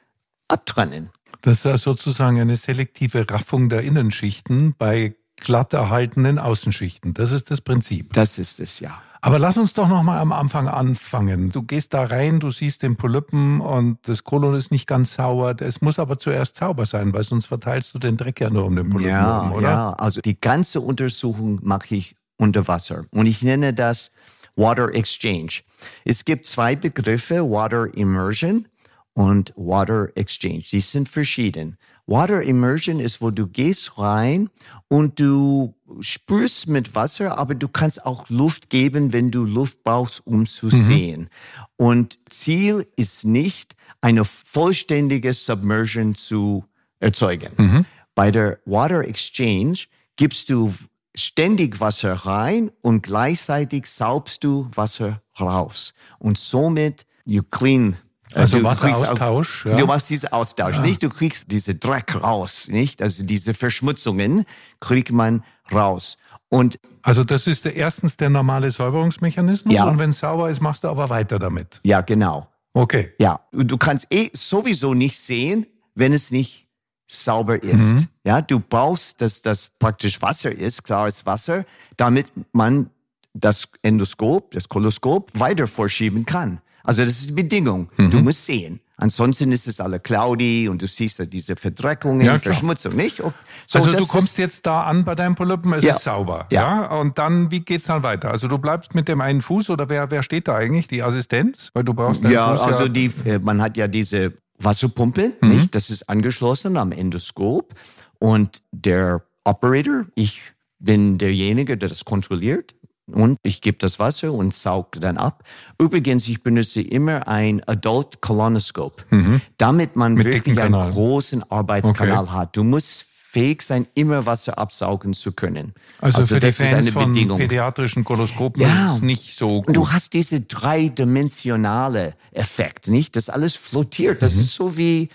abtrennen. 0.47 1.11
Das 1.41 1.65
ist 1.65 1.83
sozusagen 1.83 2.39
eine 2.39 2.55
selektive 2.55 3.29
Raffung 3.29 3.69
der 3.69 3.81
Innenschichten 3.81 4.73
bei 4.75 5.15
glatt 5.43 5.73
erhaltenen 5.73 6.39
Außenschichten. 6.39 7.13
Das 7.13 7.31
ist 7.31 7.51
das 7.51 7.61
Prinzip. 7.61 8.13
Das 8.13 8.37
ist 8.37 8.59
es, 8.59 8.79
ja. 8.79 9.01
Aber 9.25 9.39
lass 9.39 9.57
uns 9.57 9.73
doch 9.73 9.87
noch 9.87 10.03
mal 10.03 10.19
am 10.19 10.33
Anfang 10.33 10.67
anfangen. 10.67 11.49
Du 11.49 11.61
gehst 11.61 11.93
da 11.93 12.03
rein, 12.03 12.41
du 12.41 12.51
siehst 12.51 12.83
den 12.83 12.97
Polypen 12.97 13.61
und 13.61 13.97
das 14.03 14.25
Kolon 14.25 14.53
ist 14.53 14.69
nicht 14.69 14.85
ganz 14.85 15.13
sauber. 15.13 15.55
Es 15.59 15.79
muss 15.79 15.97
aber 15.97 16.19
zuerst 16.19 16.57
sauber 16.57 16.85
sein, 16.85 17.13
weil 17.13 17.23
sonst 17.23 17.45
verteilst 17.45 17.93
du 17.93 17.99
den 17.99 18.17
Dreck 18.17 18.41
ja 18.41 18.49
nur 18.49 18.65
um 18.65 18.75
den 18.75 18.89
Polypen 18.89 19.11
ja, 19.11 19.39
rum, 19.39 19.53
oder? 19.53 19.69
Ja, 19.69 19.93
also 19.93 20.19
die 20.19 20.41
ganze 20.41 20.81
Untersuchung 20.81 21.59
mache 21.63 21.95
ich 21.95 22.17
unter 22.35 22.67
Wasser. 22.67 23.05
Und 23.11 23.25
ich 23.27 23.41
nenne 23.43 23.73
das 23.73 24.11
Water 24.57 24.93
Exchange. 24.93 25.61
Es 26.03 26.25
gibt 26.25 26.45
zwei 26.45 26.75
Begriffe, 26.75 27.49
Water 27.49 27.93
Immersion 27.95 28.67
und 29.13 29.53
Water 29.55 30.09
Exchange. 30.15 30.63
Die 30.69 30.81
sind 30.81 31.07
verschieden. 31.07 31.77
Water 32.05 32.41
Immersion 32.41 32.99
ist, 32.99 33.21
wo 33.21 33.31
du 33.31 33.47
gehst 33.47 33.97
rein 33.97 34.49
und 34.89 35.19
du 35.19 35.73
spürst 36.01 36.67
mit 36.67 36.95
Wasser, 36.95 37.37
aber 37.37 37.55
du 37.55 37.67
kannst 37.67 38.05
auch 38.05 38.29
Luft 38.29 38.69
geben, 38.69 39.13
wenn 39.13 39.31
du 39.31 39.45
Luft 39.45 39.83
brauchst, 39.83 40.25
um 40.27 40.45
zu 40.45 40.67
mhm. 40.67 40.71
sehen. 40.71 41.29
Und 41.77 42.19
Ziel 42.29 42.85
ist 42.95 43.25
nicht, 43.25 43.75
eine 44.01 44.25
vollständige 44.25 45.33
Submersion 45.33 46.15
zu 46.15 46.65
erzeugen. 46.99 47.51
Mhm. 47.57 47.85
Bei 48.15 48.31
der 48.31 48.59
Water 48.65 49.07
Exchange 49.07 49.85
gibst 50.17 50.49
du 50.49 50.73
ständig 51.15 51.79
Wasser 51.79 52.13
rein 52.13 52.71
und 52.81 53.03
gleichzeitig 53.03 53.85
saubst 53.85 54.43
du 54.43 54.69
Wasser 54.75 55.21
raus. 55.39 55.93
Und 56.19 56.37
somit 56.37 57.05
you 57.25 57.43
clean 57.43 57.97
also 58.33 58.57
du 58.57 58.63
Wasseraustausch. 58.63 59.65
ja. 59.65 59.75
Du 59.75 59.85
machst 59.85 60.09
diesen 60.09 60.31
Austausch, 60.31 60.75
ja. 60.75 60.81
nicht? 60.81 61.03
Du 61.03 61.09
kriegst 61.09 61.51
diese 61.51 61.75
Dreck 61.75 62.21
raus, 62.21 62.67
nicht? 62.69 63.01
Also 63.01 63.23
diese 63.23 63.53
Verschmutzungen 63.53 64.45
kriegt 64.79 65.11
man 65.11 65.43
raus. 65.71 66.17
Und 66.49 66.79
also 67.01 67.23
das 67.23 67.47
ist 67.47 67.65
erstens 67.65 68.17
der 68.17 68.29
normale 68.29 68.71
Säuberungsmechanismus 68.71 69.73
ja. 69.73 69.85
und 69.85 69.97
wenn 69.99 70.11
es 70.11 70.19
sauber 70.19 70.49
ist, 70.49 70.61
machst 70.61 70.83
du 70.83 70.87
aber 70.87 71.09
weiter 71.09 71.39
damit. 71.39 71.79
Ja, 71.83 72.01
genau. 72.01 72.47
Okay. 72.73 73.11
Ja, 73.19 73.41
du 73.51 73.77
kannst 73.77 74.07
eh 74.11 74.29
sowieso 74.33 74.93
nicht 74.93 75.19
sehen, 75.19 75.65
wenn 75.95 76.13
es 76.13 76.31
nicht 76.31 76.67
sauber 77.07 77.61
ist. 77.61 77.93
Mhm. 77.93 78.07
Ja, 78.23 78.41
du 78.41 78.59
brauchst, 78.59 79.21
dass 79.21 79.41
das 79.41 79.69
praktisch 79.79 80.21
Wasser 80.21 80.51
ist, 80.51 80.83
klares 80.83 81.25
Wasser, 81.25 81.65
damit 81.97 82.27
man 82.51 82.89
das 83.33 83.69
Endoskop, 83.81 84.51
das 84.51 84.69
Koloskop 84.69 85.31
weiter 85.33 85.67
vorschieben 85.67 86.25
kann. 86.25 86.61
Also 86.83 87.05
das 87.05 87.15
ist 87.15 87.29
die 87.29 87.33
Bedingung. 87.33 87.89
Mhm. 87.97 88.11
Du 88.11 88.19
musst 88.19 88.45
sehen. 88.45 88.79
Ansonsten 88.97 89.51
ist 89.51 89.67
es 89.67 89.79
alle 89.79 89.99
cloudy 89.99 90.69
und 90.69 90.81
du 90.81 90.87
siehst 90.87 91.19
ja 91.19 91.25
diese 91.25 91.55
Verdreckungen, 91.55 92.25
ja, 92.25 92.37
Verschmutzung, 92.37 92.95
nicht? 92.95 93.17
So, 93.17 93.33
also 93.79 93.91
du 93.91 94.05
kommst 94.05 94.37
jetzt 94.37 94.65
da 94.65 94.83
an 94.83 95.03
bei 95.03 95.15
deinem 95.15 95.35
Polypen, 95.35 95.73
es 95.73 95.83
ja. 95.83 95.95
ist 95.95 96.03
sauber, 96.03 96.45
ja. 96.51 96.83
ja. 96.83 96.99
Und 96.99 97.17
dann, 97.17 97.49
wie 97.49 97.61
geht's 97.61 97.87
dann 97.87 98.03
weiter? 98.03 98.29
Also 98.29 98.47
du 98.47 98.59
bleibst 98.59 98.93
mit 98.93 99.07
dem 99.07 99.19
einen 99.19 99.41
Fuß 99.41 99.71
oder 99.71 99.89
wer, 99.89 100.11
wer 100.11 100.21
steht 100.21 100.47
da 100.47 100.55
eigentlich? 100.55 100.87
Die 100.87 101.01
Assistenz? 101.01 101.71
Weil 101.73 101.83
du 101.83 101.93
brauchst 101.93 102.23
ja, 102.23 102.55
Fuß 102.55 102.65
also 102.65 102.87
die, 102.87 103.11
äh, 103.25 103.39
man 103.39 103.61
hat 103.61 103.77
ja 103.77 103.87
diese 103.87 104.33
Wasserpumpe, 104.59 105.33
mhm. 105.41 105.49
nicht? 105.49 105.75
Das 105.75 105.89
ist 105.89 106.07
angeschlossen 106.07 106.77
am 106.77 106.91
Endoskop 106.91 107.73
und 108.19 108.61
der 108.71 109.23
Operator, 109.43 110.05
ich 110.15 110.41
bin 110.79 111.17
derjenige, 111.17 111.77
der 111.77 111.89
das 111.89 112.05
kontrolliert 112.05 112.75
und 113.11 113.37
ich 113.43 113.61
gebe 113.61 113.77
das 113.79 113.99
Wasser 113.99 114.31
und 114.31 114.53
saug 114.53 114.93
dann 114.99 115.17
ab. 115.17 115.43
Übrigens, 115.77 116.27
ich 116.27 116.41
benutze 116.41 116.81
immer 116.81 117.27
ein 117.27 117.61
Adult 117.67 118.21
Colonoscope, 118.21 119.03
mhm. 119.09 119.41
damit 119.57 119.95
man 119.95 120.13
Mit 120.13 120.25
wirklich 120.25 120.59
einen 120.59 120.91
großen 120.91 121.43
Arbeitskanal 121.51 122.23
okay. 122.25 122.31
hat. 122.31 122.57
Du 122.57 122.63
musst 122.63 123.05
fähig 123.33 123.63
sein, 123.63 123.87
immer 123.95 124.25
Wasser 124.27 124.59
absaugen 124.59 125.13
zu 125.13 125.31
können. 125.31 125.73
Also, 125.99 126.19
also 126.19 126.35
für 126.35 126.39
das 126.39 126.57
die 126.57 126.63
Fans 126.63 126.85
ist 126.85 126.95
eine 126.95 127.07
Bedingung. 127.07 127.39
von 127.39 127.47
pädiatrischen 127.47 128.03
Koloskopen 128.03 128.61
ja. 128.61 128.89
ist 128.89 128.95
es 128.97 129.01
nicht 129.01 129.35
so 129.35 129.53
gut. 129.53 129.69
Und 129.69 129.73
du 129.73 129.89
hast 129.89 130.13
diese 130.13 130.41
dreidimensionale 130.41 132.13
Effekt, 132.31 132.89
nicht? 132.89 133.15
Das 133.15 133.29
alles 133.29 133.55
flottiert. 133.55 134.21
Das 134.21 134.35
mhm. 134.35 134.41
ist 134.41 134.53
so 134.53 134.77
wie 134.77 135.09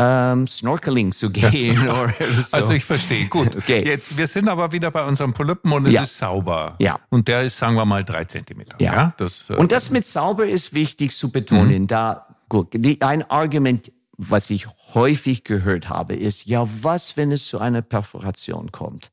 ähm, 0.00 0.46
Snorkeling 0.46 1.10
zu 1.10 1.30
gehen. 1.30 1.88
oder 1.88 2.12
so. 2.32 2.56
Also 2.56 2.72
ich 2.72 2.84
verstehe, 2.84 3.26
gut. 3.26 3.56
Okay. 3.56 3.84
Jetzt, 3.84 4.16
wir 4.16 4.28
sind 4.28 4.48
aber 4.48 4.70
wieder 4.70 4.92
bei 4.92 5.04
unserem 5.04 5.34
Polypen 5.34 5.72
und 5.72 5.86
es 5.86 5.94
ja. 5.94 6.02
ist 6.02 6.16
sauber. 6.16 6.76
Ja. 6.78 7.00
Und 7.10 7.26
der 7.26 7.42
ist, 7.42 7.58
sagen 7.58 7.74
wir 7.74 7.84
mal, 7.84 8.04
drei 8.04 8.24
Zentimeter. 8.24 8.76
Ja. 8.80 8.94
ja? 8.94 9.14
Das, 9.16 9.50
äh, 9.50 9.54
und 9.54 9.72
das 9.72 9.90
mit 9.90 10.06
sauber 10.06 10.46
ist 10.46 10.72
wichtig 10.72 11.16
zu 11.16 11.32
betonen. 11.32 11.82
Mhm. 11.82 11.86
Da, 11.88 12.28
gut, 12.48 12.68
die, 12.72 13.02
ein 13.02 13.28
Argument, 13.28 13.90
was 14.16 14.50
ich 14.50 14.68
häufig 14.94 15.42
gehört 15.42 15.88
habe, 15.88 16.14
ist, 16.14 16.46
ja, 16.46 16.64
was, 16.82 17.16
wenn 17.16 17.32
es 17.32 17.48
zu 17.48 17.58
einer 17.58 17.82
Perforation 17.82 18.70
kommt? 18.70 19.10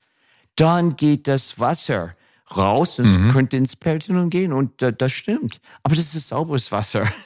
Dann 0.55 0.95
geht 0.95 1.27
das 1.27 1.59
Wasser 1.59 2.13
raus, 2.55 2.99
es 2.99 3.17
mhm. 3.17 3.31
könnte 3.31 3.57
ins 3.57 3.75
Peritoneum 3.75 4.29
gehen 4.29 4.53
und 4.53 4.81
äh, 4.81 4.93
das 4.93 5.11
stimmt. 5.11 5.59
Aber 5.83 5.95
das 5.95 6.15
ist 6.15 6.27
sauberes 6.27 6.71
Wasser. 6.71 7.07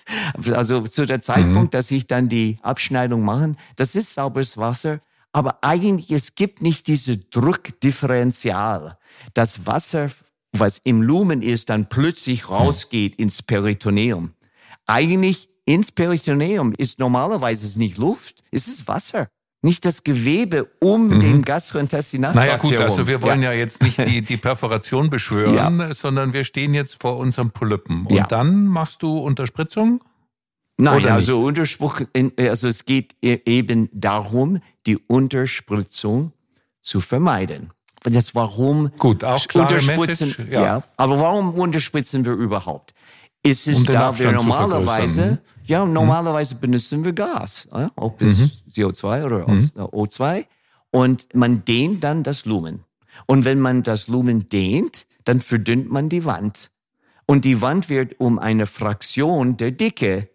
Also 0.54 0.82
zu 0.88 1.06
der 1.06 1.22
Zeitpunkt, 1.22 1.74
mhm. 1.74 1.78
dass 1.78 1.90
ich 1.92 2.06
dann 2.06 2.30
die 2.30 2.60
Abschneidung 2.62 3.24
mache, 3.24 3.56
das 3.76 3.96
ist 3.96 4.14
sauberes 4.14 4.58
Wasser. 4.58 5.00
Aber 5.32 5.64
eigentlich, 5.64 6.12
es 6.12 6.36
gibt 6.36 6.62
nicht 6.62 6.88
diese 6.88 7.18
Druckdifferenzial. 7.18 8.98
Das 9.34 9.66
Wasser, 9.66 10.12
was 10.52 10.78
im 10.78 11.02
Lumen 11.02 11.42
ist, 11.42 11.70
dann 11.70 11.90
plötzlich 11.90 12.44
mhm. 12.44 12.56
rausgeht 12.56 13.16
ins 13.16 13.42
Peritoneum. 13.42 14.34
Eigentlich 14.86 15.50
ins 15.66 15.92
Peritoneum 15.92 16.74
ist 16.78 17.00
normalerweise 17.00 17.80
nicht 17.80 17.98
Luft, 17.98 18.44
es 18.52 18.68
ist 18.68 18.88
Wasser 18.88 19.28
nicht 19.62 19.86
das 19.86 20.04
Gewebe 20.04 20.70
um 20.80 21.08
mhm. 21.08 21.22
den 21.22 21.42
Gastrointestinaltrakt 21.44 22.46
Naja 22.46 22.58
gut, 22.58 22.78
also 22.78 23.08
wir 23.08 23.22
wollen 23.22 23.42
ja. 23.42 23.52
ja, 23.52 23.60
jetzt 23.60 23.84
nicht 23.84 23.98
die, 23.98 24.22
die 24.26 24.38
Perforation 24.38 25.10
beschwören, 25.10 25.80
ja. 25.80 25.94
sondern 25.94 26.34
wir 26.34 26.44
stehen 26.44 26.74
jetzt 26.74 27.02
vor 27.02 27.18
unserem 27.18 27.52
Polypen. 27.52 28.06
Und 28.06 28.16
ja. 28.16 28.26
dann 28.26 28.68
machst 28.68 29.04
du 29.04 29.18
Unterspritzung? 29.18 30.02
Nein, 30.78 31.06
also 31.08 31.40
Unterspruch, 31.42 32.02
also 32.38 32.70
es 32.70 32.86
geht 32.86 33.14
e-, 33.22 33.42
eben 33.46 33.90
darum, 33.92 34.62
die 34.86 34.98
Unterspritzung 34.98 36.32
zu 36.82 37.02
vermeiden. 37.02 37.72
Das 38.04 38.34
warum 38.34 38.92
Gut, 38.98 39.26
auch 39.26 39.46
klare 39.46 39.82
Message, 39.82 40.40
ja. 40.50 40.62
ja. 40.62 40.84
Aber 40.96 41.20
warum 41.20 41.54
unterspritzen 41.54 42.24
wir 42.24 42.32
überhaupt? 42.32 42.94
Ist 43.50 43.68
es 43.68 43.78
um 43.78 43.86
da 43.86 44.18
wir 44.18 44.32
normalerweise 44.32 45.40
ja, 45.70 45.86
mhm. 45.86 45.94
normalerweise 45.94 46.56
mhm. 46.56 46.60
benutzen 46.60 47.06
wir 47.06 47.14
Gas, 47.14 47.68
ja? 47.72 47.92
ob 47.96 48.22
es 48.22 48.40
mhm. 48.40 48.52
CO2 48.72 49.24
oder 49.24 49.48
mhm. 49.48 49.70
O2. 49.78 50.46
Und 50.92 51.34
man 51.36 51.64
dehnt 51.64 52.04
dann 52.04 52.24
das 52.24 52.46
Lumen. 52.46 52.84
Und 53.28 53.46
wenn 53.46 53.60
man 53.60 53.84
das 53.84 54.08
Lumen 54.08 54.50
dehnt, 54.50 55.06
dann 55.24 55.40
verdünnt 55.40 55.92
man 55.92 56.10
die 56.10 56.26
Wand. 56.26 56.72
Und 57.28 57.46
die 57.46 57.62
Wand 57.62 57.90
wird 57.90 58.20
um 58.20 58.40
eine 58.40 58.66
Fraktion 58.66 59.58
der 59.58 59.70
Dicke 59.70 60.30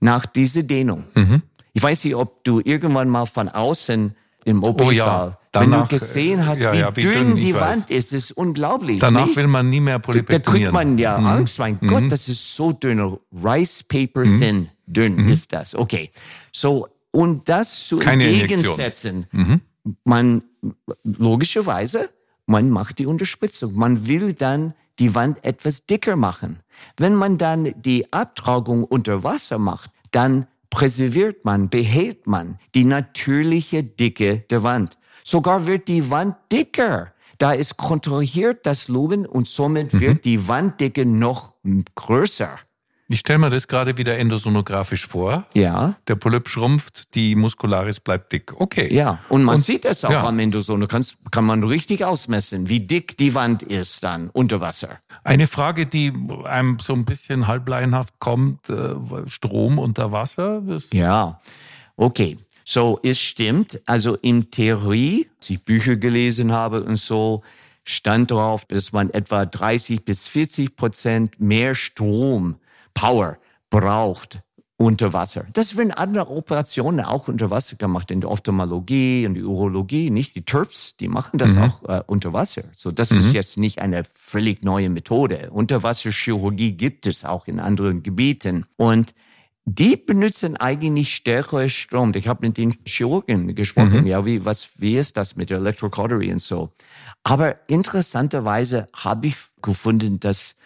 nach 0.00 0.26
dieser 0.26 0.64
Dehnung. 0.64 1.04
Mhm. 1.14 1.42
Ich 1.72 1.82
weiß 1.82 2.04
nicht, 2.04 2.16
ob 2.16 2.42
du 2.42 2.60
irgendwann 2.60 3.08
mal 3.08 3.26
von 3.26 3.48
außen 3.48 4.16
im 4.44 4.64
OP-Saal, 4.64 4.88
oh 4.88 4.90
ja. 4.90 5.38
Wenn 5.54 5.70
du 5.70 5.86
gesehen 5.86 6.46
hast, 6.46 6.60
ja, 6.60 6.74
ja, 6.74 6.96
wie, 6.96 7.02
dünn, 7.02 7.12
dünn 7.12 7.36
die 7.36 7.54
Wand 7.54 7.90
ist, 7.90 8.12
ist 8.12 8.32
unglaublich. 8.32 8.98
Danach 8.98 9.26
nicht? 9.26 9.36
will 9.36 9.46
man 9.46 9.70
nie 9.70 9.80
mehr 9.80 9.98
polypektonieren. 9.98 10.44
Da 10.44 10.50
kriegt 10.50 10.72
man 10.72 10.98
ja 10.98 11.18
mhm. 11.18 11.26
Angst, 11.26 11.58
mein 11.58 11.78
mhm. 11.80 11.88
Gott, 11.88 12.12
das 12.12 12.28
ist 12.28 12.54
so 12.54 12.72
dünn, 12.72 13.18
Rice 13.32 13.82
Paper 13.82 14.24
mhm. 14.24 14.40
Thin, 14.40 14.68
dünn 14.86 15.16
mhm. 15.16 15.28
ist 15.28 15.52
das. 15.52 15.74
Okay, 15.74 16.10
so 16.52 16.88
und 17.10 17.48
das 17.48 17.86
zu 17.86 17.98
Keine 17.98 18.26
entgegensetzen, 18.26 19.26
mhm. 19.30 19.60
man 20.04 20.42
logischerweise, 21.04 22.10
man 22.46 22.70
macht 22.70 22.98
die 22.98 23.06
Unterspritzung. 23.06 23.74
Man 23.74 24.08
will 24.08 24.32
dann 24.32 24.74
die 24.98 25.14
Wand 25.14 25.44
etwas 25.44 25.86
dicker 25.86 26.16
machen. 26.16 26.60
Wenn 26.96 27.14
man 27.14 27.38
dann 27.38 27.72
die 27.80 28.12
Abtragung 28.12 28.84
unter 28.84 29.22
Wasser 29.24 29.58
macht, 29.58 29.90
dann 30.10 30.46
präserviert 30.70 31.44
man, 31.44 31.68
behält 31.68 32.26
man 32.26 32.58
die 32.74 32.84
natürliche 32.84 33.84
Dicke 33.84 34.40
der 34.50 34.62
Wand. 34.62 34.98
Sogar 35.24 35.66
wird 35.66 35.88
die 35.88 36.10
Wand 36.10 36.36
dicker. 36.52 37.12
Da 37.38 37.52
ist 37.52 37.78
kontrolliert 37.78 38.66
das 38.66 38.88
Lumen 38.88 39.26
und 39.26 39.48
somit 39.48 39.92
mhm. 39.92 40.00
wird 40.00 40.24
die 40.24 40.46
Wanddicke 40.46 41.04
noch 41.04 41.54
größer. 41.96 42.50
Ich 43.08 43.20
stelle 43.20 43.38
mir 43.38 43.50
das 43.50 43.68
gerade 43.68 43.98
wieder 43.98 44.16
endosonografisch 44.18 45.06
vor. 45.06 45.44
Ja. 45.52 45.96
Der 46.08 46.14
Polyp 46.14 46.48
schrumpft, 46.48 47.14
die 47.14 47.34
Muscularis 47.34 48.00
bleibt 48.00 48.32
dick. 48.32 48.58
Okay. 48.58 48.92
Ja, 48.94 49.18
und 49.28 49.44
man 49.44 49.56
und, 49.56 49.60
sieht 49.60 49.84
es 49.84 50.04
auch 50.04 50.10
ja. 50.10 50.24
am 50.24 50.38
Endosono. 50.38 50.86
Kannst, 50.86 51.16
kann 51.30 51.44
man 51.44 51.64
richtig 51.64 52.04
ausmessen, 52.04 52.68
wie 52.68 52.80
dick 52.80 53.18
die 53.18 53.34
Wand 53.34 53.62
ist 53.62 54.04
dann 54.04 54.30
unter 54.30 54.60
Wasser. 54.60 55.00
Eine 55.22 55.46
Frage, 55.46 55.86
die 55.86 56.12
einem 56.44 56.78
so 56.78 56.94
ein 56.94 57.04
bisschen 57.04 57.46
halblaienhaft 57.46 58.14
kommt, 58.20 58.70
äh, 58.70 58.94
Strom 59.26 59.78
unter 59.78 60.12
Wasser? 60.12 60.62
Ja, 60.92 61.40
okay. 61.96 62.38
So, 62.64 62.98
es 63.02 63.18
stimmt. 63.18 63.80
Also 63.86 64.16
in 64.16 64.50
Theorie, 64.50 65.28
als 65.38 65.50
ich 65.50 65.64
Bücher 65.64 65.96
gelesen 65.96 66.52
habe 66.52 66.82
und 66.82 66.96
so, 66.96 67.42
stand 67.84 68.30
drauf, 68.30 68.64
dass 68.64 68.92
man 68.92 69.10
etwa 69.10 69.44
30 69.44 70.04
bis 70.04 70.26
40 70.26 70.76
Prozent 70.76 71.40
mehr 71.40 71.74
Strom, 71.74 72.56
Power 72.94 73.38
braucht 73.70 74.40
unter 74.76 75.12
Wasser. 75.12 75.46
Das 75.52 75.76
werden 75.76 75.92
andere 75.92 76.30
Operationen 76.30 77.04
auch 77.04 77.28
unter 77.28 77.50
Wasser 77.50 77.76
gemacht, 77.76 78.10
in 78.10 78.20
der 78.20 78.30
Ophthalmologie 78.30 79.26
und 79.26 79.34
die 79.34 79.42
Urologie, 79.42 80.10
nicht 80.10 80.34
die 80.34 80.44
TURPS, 80.44 80.96
die 80.96 81.08
machen 81.08 81.38
das 81.38 81.54
mhm. 81.54 81.62
auch 81.62 81.88
äh, 81.88 82.02
unter 82.06 82.32
Wasser. 82.32 82.64
So, 82.74 82.90
das 82.90 83.12
mhm. 83.12 83.20
ist 83.20 83.34
jetzt 83.34 83.56
nicht 83.56 83.80
eine 83.80 84.02
völlig 84.14 84.64
neue 84.64 84.90
Methode. 84.90 85.50
Unterwasserchirurgie 85.50 86.72
gibt 86.72 87.06
es 87.06 87.24
auch 87.24 87.46
in 87.46 87.60
anderen 87.60 88.02
Gebieten 88.02 88.66
und 88.76 89.14
die 89.66 89.96
benutzen 89.96 90.56
eigentlich 90.56 91.14
stärkere 91.14 91.68
Strom. 91.68 92.12
Ich 92.14 92.28
habe 92.28 92.46
mit 92.46 92.58
den 92.58 92.76
Chirurgen 92.84 93.54
gesprochen, 93.54 94.02
mhm. 94.02 94.06
ja, 94.06 94.24
wie, 94.26 94.44
was, 94.44 94.70
wie 94.76 94.96
ist 94.96 95.16
das 95.16 95.36
mit 95.36 95.50
der 95.50 95.58
Electrocautery 95.58 96.32
und 96.32 96.42
so. 96.42 96.72
Aber 97.22 97.56
interessanterweise 97.68 98.88
habe 98.94 99.28
ich 99.28 99.36
gefunden, 99.62 100.20
dass 100.20 100.56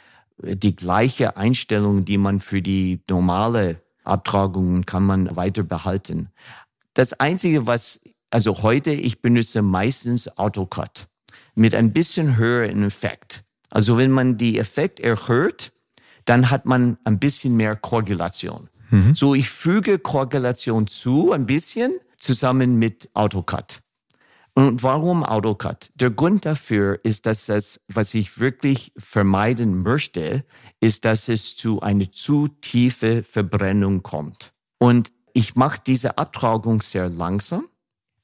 die 0.43 0.75
gleiche 0.75 1.37
Einstellung, 1.37 2.05
die 2.05 2.19
man 2.19 2.41
für 2.41 2.61
die 2.61 3.01
normale 3.09 3.81
Abtragungen 4.05 4.87
kann 4.87 5.05
man 5.05 5.37
weiter 5.37 5.63
behalten. 5.63 6.31
Das 6.95 7.13
Einzige, 7.13 7.67
was, 7.67 8.01
also 8.31 8.63
heute, 8.63 8.91
ich 8.91 9.23
benutze 9.23 9.63
meistens 9.63 10.39
AutoCut 10.39 11.07
mit 11.55 11.75
ein 11.75 11.93
bisschen 11.93 12.37
höheren 12.37 12.85
Effekt. 12.85 13.45
Also 13.71 13.97
wenn 13.97 14.11
man 14.11 14.37
die 14.37 14.59
Effekt 14.59 14.99
erhöht, 14.99 15.73
dann 16.25 16.51
hat 16.51 16.67
man 16.67 16.99
ein 17.05 17.19
bisschen 17.19 17.57
mehr 17.57 17.77
Koagulation. 17.77 18.69
Mhm. 18.91 19.15
So, 19.15 19.35
ich 19.35 19.51
füge 19.51 19.99
Koagulation 19.99 20.87
zu, 20.87 21.33
ein 21.33 21.47
bisschen, 21.47 21.93
zusammen 22.19 22.79
mit 22.79 23.09
AutoCut. 23.15 23.81
Und 24.55 24.83
warum 24.83 25.23
AutoCut? 25.23 25.91
Der 25.95 26.11
Grund 26.11 26.45
dafür 26.45 26.99
ist, 27.05 27.27
dass 27.27 27.47
das, 27.47 27.81
was 27.87 28.15
ich 28.15 28.41
wirklich 28.41 28.93
vermeiden 28.99 29.83
möchte, 29.83 30.45
ist, 30.81 31.05
dass 31.05 31.29
es 31.29 31.57
zu 31.57 31.81
einer 31.81 32.11
zu 32.11 32.49
tiefe 32.49 33.23
Verbrennung 33.23 34.03
kommt. 34.03 34.53
Und 34.79 35.13
ich 35.33 35.55
mache 35.55 35.81
diese 35.87 36.19
Abtragung 36.19 36.83
sehr 36.83 37.09
langsam. 37.09 37.69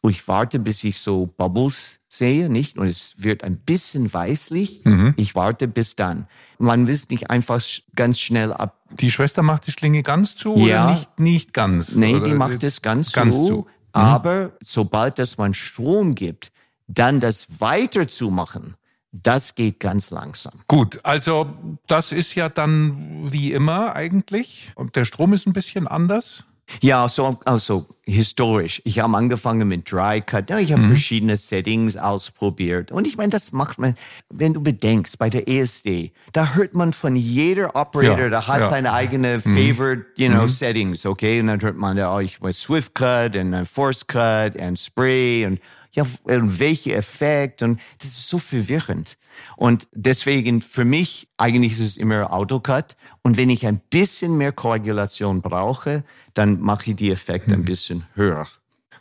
Ich 0.02 0.26
warte, 0.26 0.59
bis 0.59 0.83
ich 0.83 0.99
so 0.99 1.26
Bubbles 1.26 2.00
sehe, 2.16 2.49
nicht? 2.49 2.78
Und 2.78 2.87
es 2.87 3.14
wird 3.18 3.44
ein 3.44 3.56
bisschen 3.56 4.12
weißlich. 4.12 4.85
Mhm. 4.85 5.14
Ich 5.16 5.35
warte 5.35 5.68
bis 5.68 5.97
dann. 5.97 6.26
Man 6.59 6.87
will 6.87 6.94
es 6.94 7.09
nicht 7.11 7.30
einfach 7.30 7.62
ganz 7.94 8.18
schnell 8.21 8.52
ab. 8.52 8.80
Die 9.00 9.11
Schwester 9.11 9.42
macht 9.42 9.66
die 9.66 9.73
Schlinge 9.73 10.02
ganz 10.02 10.37
zu 10.37 10.56
ja. 10.56 10.87
oder 10.87 10.94
nicht, 10.94 11.18
nicht 11.18 11.52
ganz? 11.52 11.94
Nee, 11.94 12.21
die 12.21 12.35
macht 12.35 12.62
es 12.62 12.83
ganz, 12.83 13.12
ganz 13.12 13.35
zu. 13.35 13.47
zu. 13.47 13.56
Mhm. 13.56 13.66
Aber 13.92 14.52
sobald 14.62 15.18
es 15.18 15.38
man 15.38 15.54
Strom 15.54 16.14
gibt, 16.14 16.52
dann 16.87 17.21
das 17.21 17.61
weiterzumachen, 17.61 18.76
das 19.12 19.54
geht 19.54 19.78
ganz 19.78 20.11
langsam. 20.11 20.54
Gut, 20.66 21.00
also 21.04 21.47
das 21.87 22.11
ist 22.11 22.35
ja 22.35 22.49
dann 22.49 23.33
wie 23.33 23.52
immer 23.52 23.94
eigentlich. 23.94 24.73
Und 24.75 24.97
der 24.97 25.04
Strom 25.04 25.33
ist 25.33 25.47
ein 25.47 25.52
bisschen 25.52 25.87
anders. 25.87 26.44
Ja, 26.80 27.09
so, 27.09 27.38
also 27.44 27.87
historisch. 28.04 28.83
Ich 28.85 28.99
habe 28.99 29.16
angefangen 29.16 29.68
mit 29.68 29.90
Dry 29.90 30.21
Cut. 30.21 30.50
Ich 30.50 30.73
habe 30.73 30.83
mhm. 30.83 30.88
verschiedene 30.88 31.37
Settings 31.37 31.97
ausprobiert. 31.97 32.92
Und 32.92 33.06
ich 33.06 33.16
meine, 33.16 33.30
das 33.30 33.52
macht 33.52 33.78
man, 33.78 33.94
wenn 34.30 34.54
du 34.54 34.62
bedenkst, 34.62 35.18
bei 35.18 35.30
der 35.30 35.49
ESD, 35.49 36.12
da 36.33 36.54
hört 36.54 36.75
man 36.75 36.92
von 36.92 37.16
jeder 37.16 37.76
Operator, 37.76 38.25
ja, 38.25 38.28
der 38.28 38.47
hat 38.47 38.61
ja. 38.61 38.68
seine 38.68 38.92
eigene 38.92 39.40
mhm. 39.44 39.54
favorite, 39.54 40.06
you 40.16 40.28
know, 40.28 40.42
mhm. 40.42 40.49
Settings, 40.49 41.06
okay? 41.06 41.40
Und 41.40 41.49
dann 41.49 41.61
hört 41.61 41.76
man, 41.76 41.99
oh, 41.99 42.18
ich 42.21 42.40
will 42.42 42.52
Swift 42.52 42.94
Cut 42.94 43.37
und 43.37 43.66
Force 43.66 44.06
Cut 44.06 44.56
und 44.56 44.78
Spray 44.78 45.47
und 45.47 45.61
ja, 45.92 46.04
welcher 46.25 46.97
Effekt 46.97 47.62
und 47.62 47.80
das 47.99 48.09
ist 48.09 48.28
so 48.28 48.38
verwirrend. 48.38 49.16
Und 49.57 49.88
deswegen 49.93 50.61
für 50.61 50.85
mich 50.85 51.29
eigentlich 51.37 51.73
ist 51.73 51.81
es 51.81 51.97
immer 51.97 52.33
AutoCut 52.33 52.97
und 53.23 53.37
wenn 53.37 53.50
ich 53.50 53.67
ein 53.67 53.81
bisschen 53.91 54.37
mehr 54.37 54.53
Koagulation 54.53 55.43
brauche, 55.43 56.05
dann 56.35 56.61
mache 56.61 56.91
ich 56.91 56.97
die 56.97 57.11
Effekte 57.11 57.53
hm. 57.53 57.61
ein 57.61 57.64
bisschen 57.64 58.07
höher. 58.14 58.47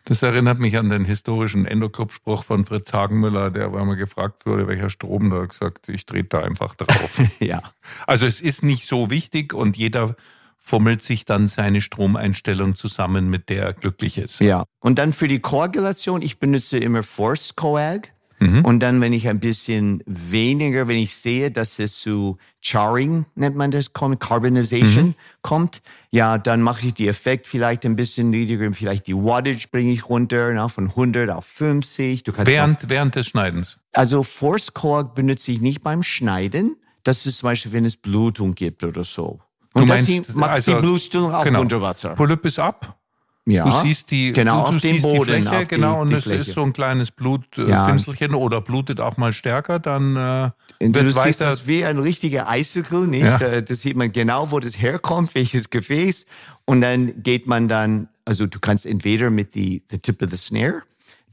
Das 0.06 0.22
erinnert 0.22 0.60
mich 0.60 0.78
an 0.78 0.90
den 0.90 1.06
historischen 1.06 1.66
Endokopfspruch 1.66 2.44
von 2.44 2.66
Fritz 2.66 2.92
Hagenmüller, 2.92 3.52
der, 3.52 3.72
weil 3.72 3.86
man 3.86 3.98
gefragt 3.98 4.46
wurde, 4.46 4.68
welcher 4.68 4.90
Strom, 4.90 5.30
da 5.30 5.46
gesagt, 5.46 5.88
ich 5.88 6.06
drehe 6.06 6.26
da 6.26 6.42
einfach 6.42 6.76
drauf. 6.76 7.22
ja. 7.40 7.62
Also 8.06 8.26
es 8.28 8.42
ist 8.42 8.64
nicht 8.64 8.86
so 8.86 9.10
wichtig 9.10 9.54
und 9.54 9.78
jeder 9.78 10.16
fummelt 10.58 11.04
sich 11.04 11.26
dann 11.26 11.48
seine 11.48 11.82
Stromeinstellung 11.82 12.76
zusammen, 12.76 13.30
mit 13.30 13.50
der 13.50 13.64
er 13.64 13.74
glücklich 13.74 14.18
ist. 14.18 14.40
Ja. 14.40 14.64
Und 14.80 14.98
dann 14.98 15.12
für 15.14 15.28
die 15.28 15.40
Koagulation, 15.40 16.22
ich 16.22 16.40
benutze 16.40 16.78
immer 16.78 17.04
Force 17.04 17.56
Coag. 17.56 18.13
Mhm. 18.44 18.66
Und 18.66 18.80
dann, 18.82 19.00
wenn 19.00 19.14
ich 19.14 19.28
ein 19.30 19.40
bisschen 19.40 20.04
weniger, 20.06 20.88
wenn 20.88 20.98
ich 20.98 21.16
sehe, 21.16 21.50
dass 21.50 21.80
es 21.80 22.00
zu 22.00 22.38
Charring, 22.62 23.26
nennt 23.36 23.56
man 23.56 23.72
das, 23.72 23.94
Carbonization 23.94 25.06
mhm. 25.06 25.16
kommt, 25.42 25.82
ja, 26.12 26.38
dann 26.38 26.62
mache 26.62 26.88
ich 26.88 26.94
die 26.94 27.08
Effekt 27.08 27.48
vielleicht 27.48 27.86
ein 27.86 27.96
bisschen 27.96 28.30
niedriger, 28.32 28.72
vielleicht 28.74 29.08
die 29.08 29.16
Wattage 29.16 29.68
bringe 29.72 29.94
ich 29.94 30.10
runter, 30.10 30.54
na, 30.54 30.68
von 30.68 30.90
100 30.90 31.30
auf 31.30 31.46
50. 31.46 32.24
Du 32.24 32.34
kannst 32.34 32.52
während, 32.52 32.90
während 32.90 33.16
des 33.16 33.28
Schneidens? 33.28 33.78
Also 33.94 34.24
Force 34.24 34.74
Coag 34.74 35.16
benutze 35.16 35.52
ich 35.52 35.62
nicht 35.62 35.82
beim 35.82 36.04
Schneiden. 36.04 36.78
Das 37.04 37.26
ist 37.26 37.40
zum 37.40 37.48
Beispiel, 37.48 37.72
wenn 37.72 37.86
es 37.86 37.98
Blutung 37.98 38.56
gibt 38.56 38.84
oder 38.84 39.04
so. 39.04 39.40
Und 39.74 39.88
du 39.90 39.94
meinst, 39.94 40.36
macht 40.36 40.52
also, 40.52 40.76
die 40.76 40.82
Blutstillung 40.82 41.34
auch 41.34 41.44
genau, 41.44 41.62
unter 41.62 41.82
Wasser. 41.82 42.16
Polyp 42.16 42.46
ist 42.46 42.60
ab. 42.60 43.00
Ja, 43.46 43.66
du 43.66 43.72
siehst 43.82 44.10
die, 44.12 44.32
genau, 44.32 44.64
du, 44.64 44.70
du 44.70 44.76
auf 44.76 44.82
dem 44.82 45.02
Boden, 45.02 45.36
die 45.36 45.42
Fläche, 45.42 45.66
genau, 45.66 46.02
und 46.02 46.14
es 46.14 46.28
ist 46.28 46.54
so 46.54 46.64
ein 46.64 46.72
kleines 46.72 47.12
Blutfinselchen 47.12 48.32
ja. 48.32 48.38
oder 48.38 48.62
blutet 48.62 49.02
auch 49.02 49.18
mal 49.18 49.34
stärker, 49.34 49.80
dann 49.80 50.16
äh, 50.16 50.50
wird 50.80 50.96
du 50.96 51.16
weiter. 51.16 51.24
Siehst 51.24 51.42
das 51.42 51.68
wie 51.68 51.84
ein 51.84 52.00
richtiger 52.00 52.48
Icicle, 52.50 53.06
nicht? 53.06 53.26
Ja. 53.26 53.60
Das 53.60 53.82
sieht 53.82 53.98
man 53.98 54.14
genau, 54.14 54.52
wo 54.52 54.62
das 54.62 54.82
herkommt, 54.82 55.36
welches 55.36 55.70
Gefäß. 55.70 56.26
Und 56.64 56.80
dann 56.80 57.22
geht 57.22 57.46
man 57.46 57.68
dann, 57.68 58.08
also 58.24 58.48
du 58.48 58.60
kannst 58.62 58.86
entweder 58.86 59.30
mit 59.30 59.56
die, 59.56 59.84
the 59.92 59.98
tip 59.98 60.22
of 60.22 60.30
the 60.30 60.38
snare 60.38 60.84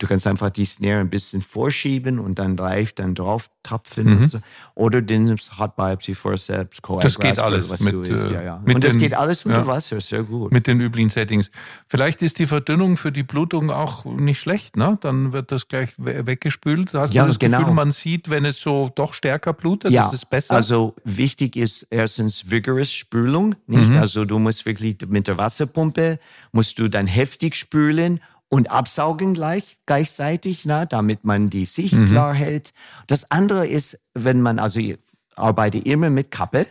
Du 0.01 0.07
kannst 0.07 0.27
einfach 0.27 0.49
die 0.49 0.65
Snare 0.65 1.01
ein 1.01 1.11
bisschen 1.11 1.43
vorschieben 1.43 2.19
und 2.19 2.39
dann 2.39 2.57
live 2.57 2.95
dann 2.95 3.15
drauf 3.15 3.51
tapfen. 3.63 4.21
Mhm. 4.21 4.27
So. 4.29 4.39
Oder 4.75 5.03
du 5.03 5.19
nimmst 5.19 5.59
Hot 5.59 5.77
Biopsy, 5.77 6.15
Forceps, 6.15 6.81
Coag, 6.81 7.03
Das 7.03 7.19
geht 7.19 7.39
alles. 7.39 7.69
Was 7.69 7.81
mit, 7.81 7.93
du 7.93 8.01
isst. 8.01 8.31
Ja, 8.31 8.43
ja. 8.43 8.63
und 8.67 8.83
das 8.83 8.95
den, 8.95 9.01
geht 9.01 9.13
alles 9.13 9.45
unter 9.45 9.59
ja, 9.59 9.67
Wasser, 9.67 10.01
sehr 10.01 10.23
gut. 10.23 10.53
Mit 10.53 10.67
den 10.67 10.81
üblichen 10.81 11.11
Settings. 11.11 11.51
Vielleicht 11.87 12.23
ist 12.23 12.39
die 12.39 12.47
Verdünnung 12.47 12.97
für 12.97 13.13
die 13.13 13.25
Blutung 13.25 13.71
auch 13.71 14.07
nicht 14.07 14.41
schlecht, 14.41 14.79
ne? 14.79 14.97
Dann 15.03 15.35
wird 15.35 15.53
das 15.53 15.69
gleich 15.69 15.91
weggespült. 15.99 16.95
Hast 16.95 17.13
ja, 17.13 17.25
du 17.25 17.29
das 17.29 17.39
genau. 17.39 17.59
Gefühl, 17.59 17.75
man 17.75 17.93
sieht, 17.93 18.31
wenn 18.31 18.47
es 18.47 18.59
so 18.59 18.91
doch 18.95 19.13
stärker 19.13 19.53
blutet, 19.53 19.93
ja, 19.93 20.05
das 20.05 20.15
ist 20.15 20.31
besser? 20.31 20.55
Also 20.55 20.97
wichtig 21.05 21.57
ist 21.57 21.87
erstens 21.91 22.51
vigorous 22.51 22.91
Spülung, 22.91 23.55
nicht? 23.67 23.91
Mhm. 23.91 23.99
Also 23.99 24.25
du 24.25 24.39
musst 24.39 24.65
wirklich 24.65 24.97
mit 25.09 25.29
der 25.29 25.37
Wasserpumpe, 25.37 26.19
musst 26.53 26.79
du 26.79 26.89
dann 26.89 27.07
heftig 27.07 27.55
spülen 27.55 28.21
und 28.51 28.71
absaugen 28.71 29.33
gleich, 29.33 29.79
gleichzeitig, 29.87 30.65
na, 30.67 30.85
damit 30.85 31.25
man 31.25 31.49
die 31.51 31.65
Sicht 31.65 31.95
mhm. 31.95 32.09
klar 32.09 32.35
hält. 32.35 32.75
Das 33.07 33.31
andere 33.31 33.67
ist, 33.67 33.99
wenn 34.13 34.43
man, 34.43 34.59
also 34.59 34.81
ich 34.81 34.99
arbeite 35.37 35.79
immer 35.79 36.11
mit 36.11 36.31
Kappe. 36.31 36.67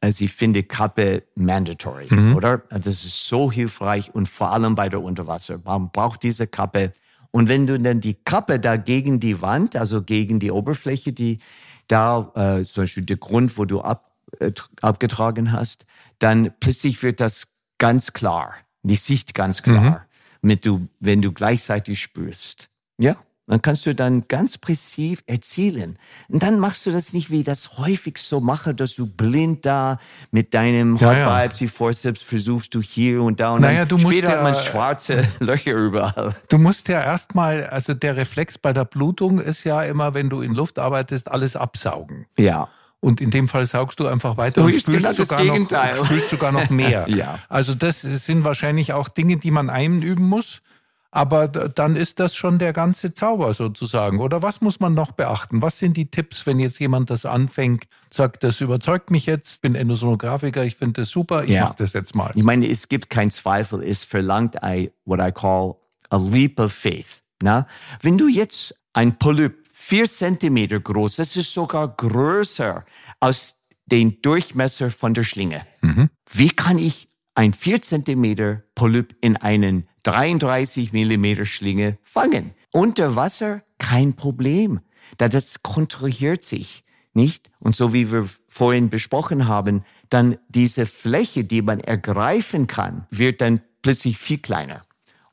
Also 0.00 0.24
ich 0.24 0.32
finde 0.32 0.62
Kappe 0.62 1.24
mandatory, 1.36 2.06
mhm. 2.10 2.34
oder? 2.34 2.58
Das 2.70 2.86
ist 2.86 3.28
so 3.28 3.52
hilfreich 3.52 4.14
und 4.14 4.28
vor 4.28 4.52
allem 4.52 4.74
bei 4.74 4.88
der 4.88 5.02
Unterwasser. 5.02 5.60
Man 5.64 5.90
braucht 5.90 6.22
diese 6.22 6.46
Kappe. 6.46 6.92
Und 7.30 7.48
wenn 7.48 7.66
du 7.66 7.78
dann 7.78 8.00
die 8.00 8.14
Kappe 8.14 8.58
da 8.58 8.76
gegen 8.76 9.20
die 9.20 9.42
Wand, 9.42 9.76
also 9.76 10.02
gegen 10.02 10.40
die 10.40 10.50
Oberfläche, 10.50 11.12
die 11.12 11.40
da, 11.88 12.32
äh, 12.34 12.64
zum 12.64 12.84
Beispiel 12.84 13.04
der 13.04 13.16
Grund, 13.18 13.58
wo 13.58 13.66
du 13.66 13.82
ab, 13.82 14.12
äh, 14.38 14.52
abgetragen 14.80 15.52
hast, 15.52 15.84
dann 16.20 16.52
plötzlich 16.58 17.02
wird 17.02 17.20
das 17.20 17.52
ganz 17.76 18.12
klar, 18.12 18.54
die 18.82 18.96
Sicht 18.96 19.34
ganz 19.34 19.62
klar. 19.62 19.80
Mhm 19.80 20.07
mit 20.40 20.66
du, 20.66 20.88
wenn 21.00 21.22
du 21.22 21.32
gleichzeitig 21.32 22.00
spürst. 22.00 22.68
Ja, 22.98 23.16
dann 23.48 23.62
kannst 23.62 23.86
du 23.86 23.94
dann 23.94 24.28
ganz 24.28 24.58
präzise 24.58 25.22
erzielen. 25.26 25.98
Und 26.28 26.42
dann 26.42 26.60
machst 26.60 26.84
du 26.84 26.90
das 26.90 27.14
nicht, 27.14 27.30
wie 27.30 27.42
das 27.42 27.78
häufig 27.78 28.18
so 28.18 28.40
mache, 28.40 28.74
dass 28.74 28.94
du 28.94 29.06
blind 29.06 29.64
da 29.64 29.98
mit 30.30 30.52
deinem 30.52 30.96
ja, 30.96 31.14
ja. 31.14 31.40
Biopsy 31.40 31.66
Forceps 31.66 32.20
versuchst 32.20 32.74
du 32.74 32.82
hier 32.82 33.22
und 33.22 33.40
da 33.40 33.52
und 33.52 33.62
naja, 33.62 33.86
dann 33.86 33.88
du 33.88 33.98
später 33.98 34.10
musst 34.10 34.22
ja, 34.22 34.30
hat 34.30 34.42
man 34.42 34.54
schwarze 34.54 35.28
Löcher 35.40 35.72
überall. 35.72 36.34
Du 36.50 36.58
musst 36.58 36.88
ja 36.88 37.02
erstmal, 37.02 37.64
also 37.66 37.94
der 37.94 38.16
Reflex 38.16 38.58
bei 38.58 38.74
der 38.74 38.84
Blutung 38.84 39.40
ist 39.40 39.64
ja 39.64 39.82
immer, 39.82 40.12
wenn 40.12 40.28
du 40.28 40.42
in 40.42 40.52
Luft 40.52 40.78
arbeitest, 40.78 41.30
alles 41.30 41.56
absaugen. 41.56 42.26
Ja. 42.36 42.68
Und 43.00 43.20
in 43.20 43.30
dem 43.30 43.46
Fall 43.46 43.64
saugst 43.64 44.00
du 44.00 44.08
einfach 44.08 44.36
weiter 44.36 44.62
du 44.62 44.66
und 44.66 44.80
spürst, 44.80 44.86
genau 44.86 45.12
sogar 45.12 45.44
noch, 45.44 46.04
spürst 46.04 46.30
sogar 46.30 46.52
noch 46.52 46.68
mehr. 46.68 47.06
ja. 47.08 47.38
Also 47.48 47.74
das 47.74 48.00
sind 48.00 48.44
wahrscheinlich 48.44 48.92
auch 48.92 49.08
Dinge, 49.08 49.36
die 49.36 49.52
man 49.52 49.70
einüben 49.70 50.26
muss. 50.26 50.62
Aber 51.10 51.48
dann 51.48 51.96
ist 51.96 52.20
das 52.20 52.36
schon 52.36 52.58
der 52.58 52.74
ganze 52.74 53.14
Zauber 53.14 53.54
sozusagen. 53.54 54.20
Oder 54.20 54.42
was 54.42 54.60
muss 54.60 54.78
man 54.78 54.92
noch 54.92 55.12
beachten? 55.12 55.62
Was 55.62 55.78
sind 55.78 55.96
die 55.96 56.10
Tipps, 56.10 56.46
wenn 56.46 56.58
jetzt 56.58 56.78
jemand 56.80 57.08
das 57.08 57.24
anfängt, 57.24 57.84
sagt, 58.10 58.44
das 58.44 58.60
überzeugt 58.60 59.10
mich 59.10 59.24
jetzt, 59.24 59.62
bin 59.62 59.74
Endosonografiker, 59.74 60.64
ich 60.64 60.76
finde 60.76 61.00
das 61.00 61.08
super, 61.08 61.44
ich 61.44 61.50
ja. 61.50 61.64
mache 61.64 61.76
das 61.78 61.94
jetzt 61.94 62.14
mal. 62.14 62.30
Ich 62.34 62.42
meine, 62.42 62.68
es 62.68 62.88
gibt 62.88 63.08
keinen 63.08 63.30
Zweifel, 63.30 63.82
es 63.82 64.04
verlangt 64.04 64.62
ein, 64.62 64.90
what 65.06 65.20
I 65.20 65.32
call 65.32 65.76
a 66.10 66.18
leap 66.18 66.60
of 66.60 66.72
faith. 66.72 67.22
Na? 67.42 67.66
Wenn 68.02 68.18
du 68.18 68.28
jetzt 68.28 68.78
ein 68.92 69.18
Polyp 69.18 69.67
vier 69.80 70.10
Zentimeter 70.10 70.80
groß, 70.80 71.16
das 71.16 71.36
ist 71.36 71.54
sogar 71.54 71.88
größer 71.96 72.84
als 73.20 73.60
den 73.86 74.20
Durchmesser 74.20 74.90
von 74.90 75.14
der 75.14 75.22
Schlinge. 75.22 75.66
Mhm. 75.80 76.10
Wie 76.30 76.50
kann 76.50 76.78
ich 76.78 77.08
ein 77.34 77.52
vier 77.52 77.80
Zentimeter 77.80 78.64
Polyp 78.74 79.16
in 79.22 79.36
einen 79.36 79.88
33 80.02 80.92
Millimeter 80.92 81.46
Schlinge 81.46 81.96
fangen? 82.02 82.54
Unter 82.72 83.16
Wasser 83.16 83.62
kein 83.78 84.14
Problem, 84.14 84.80
da 85.16 85.28
das 85.28 85.62
kontrolliert 85.62 86.44
sich 86.44 86.84
nicht. 87.14 87.48
Und 87.60 87.74
so 87.74 87.92
wie 87.92 88.10
wir 88.12 88.28
vorhin 88.48 88.90
besprochen 88.90 89.46
haben, 89.46 89.84
dann 90.10 90.36
diese 90.48 90.86
Fläche, 90.86 91.44
die 91.44 91.62
man 91.62 91.80
ergreifen 91.80 92.66
kann, 92.66 93.06
wird 93.10 93.40
dann 93.40 93.62
plötzlich 93.80 94.18
viel 94.18 94.38
kleiner. 94.38 94.82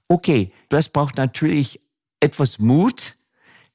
Okay, 0.07 0.53
das 0.69 0.87
braucht 0.89 1.17
natürlich 1.17 1.81
etwas 2.21 2.59
Mut, 2.59 3.15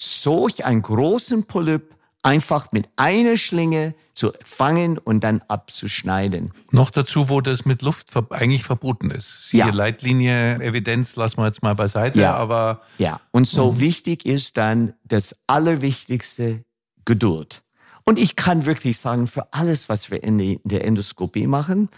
solch 0.00 0.64
einen 0.64 0.82
großen 0.82 1.46
Polyp 1.46 1.94
einfach 2.22 2.72
mit 2.72 2.88
einer 2.96 3.36
Schlinge 3.36 3.94
zu 4.14 4.32
fangen 4.44 4.98
und 4.98 5.20
dann 5.24 5.42
abzuschneiden. 5.48 6.52
Noch 6.70 6.90
dazu, 6.90 7.28
wo 7.28 7.40
das 7.40 7.64
mit 7.64 7.82
Luft 7.82 8.10
eigentlich 8.30 8.64
verboten 8.64 9.10
ist. 9.10 9.48
Siehe 9.48 9.66
ja. 9.66 9.70
Leitlinie, 9.72 10.56
Evidenz 10.56 11.16
lassen 11.16 11.38
wir 11.38 11.46
jetzt 11.46 11.62
mal 11.62 11.74
beiseite, 11.74 12.20
ja. 12.20 12.34
aber. 12.34 12.82
Ja, 12.98 13.20
und 13.30 13.48
so 13.48 13.72
mhm. 13.72 13.80
wichtig 13.80 14.26
ist 14.26 14.58
dann 14.58 14.94
das 15.04 15.38
Allerwichtigste 15.46 16.64
Geduld. 17.04 17.62
Und 18.04 18.18
ich 18.18 18.36
kann 18.36 18.66
wirklich 18.66 18.98
sagen, 18.98 19.26
für 19.26 19.52
alles, 19.52 19.88
was 19.88 20.10
wir 20.10 20.22
in 20.22 20.60
der 20.64 20.84
Endoskopie 20.84 21.46
machen, 21.46 21.88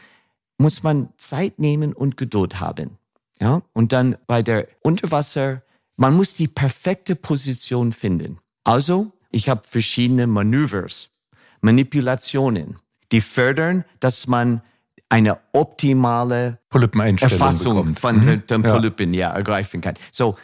muss 0.59 0.83
man 0.83 1.09
Zeit 1.17 1.59
nehmen 1.59 1.93
und 1.93 2.17
Geduld 2.17 2.61
haben. 2.61 2.99
Ja, 3.41 3.62
und 3.73 3.93
dann 3.93 4.17
bei 4.27 4.43
der 4.43 4.69
Unterwasser, 4.83 5.62
man 5.97 6.15
muss 6.15 6.35
die 6.35 6.49
perfekte 6.49 7.15
Position 7.15 7.93
finden. 7.93 8.39
Also, 8.65 9.13
ich 9.31 9.49
habe 9.49 9.63
verschiedene 9.65 10.27
Manövers, 10.27 11.09
Manipulationen, 11.61 12.79
die 13.11 13.21
fördern, 13.21 13.85
dass 14.01 14.27
man 14.27 14.63
eine 15.09 15.39
optimale 15.53 16.59
Erfassung 16.71 17.75
bekommt. 17.75 18.01
von 18.01 18.25
mhm. 18.25 18.47
den 18.47 18.63
Polypen 18.63 19.13
ja. 19.13 19.29
ja. 19.29 19.35
ergreifen 19.35 19.81
kann. 19.81 19.95
So, 20.11 20.37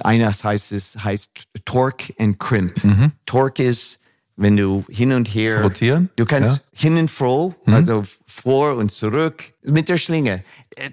eines 0.00 0.42
heißt 0.42 0.72
es 0.72 1.02
heißt 1.02 1.48
Torque 1.64 2.12
and 2.18 2.38
Crimp. 2.38 2.82
Mhm. 2.82 3.12
Torque 3.24 3.60
ist 3.60 4.00
wenn 4.36 4.56
du 4.56 4.84
hin 4.88 5.12
und 5.12 5.28
her 5.28 5.62
rotieren, 5.62 6.10
du 6.16 6.26
kannst 6.26 6.68
ja. 6.72 6.80
hin 6.80 6.98
und 6.98 7.10
froh, 7.10 7.54
mhm. 7.64 7.74
also 7.74 8.04
vor 8.26 8.76
und 8.76 8.92
zurück 8.92 9.44
mit 9.62 9.88
der 9.88 9.96
Schlinge. 9.96 10.44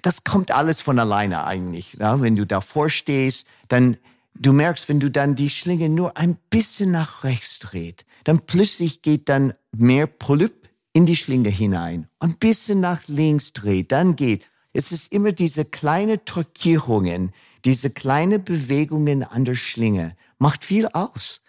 Das 0.01 0.23
kommt 0.23 0.51
alles 0.51 0.81
von 0.81 0.97
alleine 0.97 1.45
eigentlich. 1.45 1.97
Ja? 1.99 2.21
Wenn 2.21 2.35
du 2.35 2.45
davor 2.45 2.89
stehst, 2.89 3.47
dann 3.67 3.97
du 4.33 4.53
merkst, 4.53 4.87
wenn 4.89 4.99
du 4.99 5.11
dann 5.11 5.35
die 5.35 5.49
Schlinge 5.49 5.89
nur 5.89 6.17
ein 6.17 6.37
bisschen 6.49 6.91
nach 6.91 7.23
rechts 7.23 7.59
dreht, 7.59 8.05
dann 8.23 8.39
plötzlich 8.39 9.01
geht 9.01 9.29
dann 9.29 9.53
mehr 9.75 10.07
Polyp 10.07 10.69
in 10.93 11.05
die 11.05 11.15
Schlinge 11.15 11.49
hinein. 11.49 12.07
Ein 12.19 12.37
bisschen 12.37 12.79
nach 12.79 13.01
links 13.07 13.53
dreht, 13.53 13.91
dann 13.91 14.15
geht. 14.15 14.43
Es 14.71 14.91
ist 14.91 15.11
immer 15.11 15.31
diese 15.31 15.65
kleine 15.65 16.23
Torkierungen, 16.23 17.31
diese 17.65 17.89
kleine 17.89 18.39
Bewegungen 18.39 19.23
an 19.23 19.45
der 19.45 19.55
Schlinge 19.55 20.15
macht 20.39 20.63
viel 20.63 20.87
aus. 20.87 21.41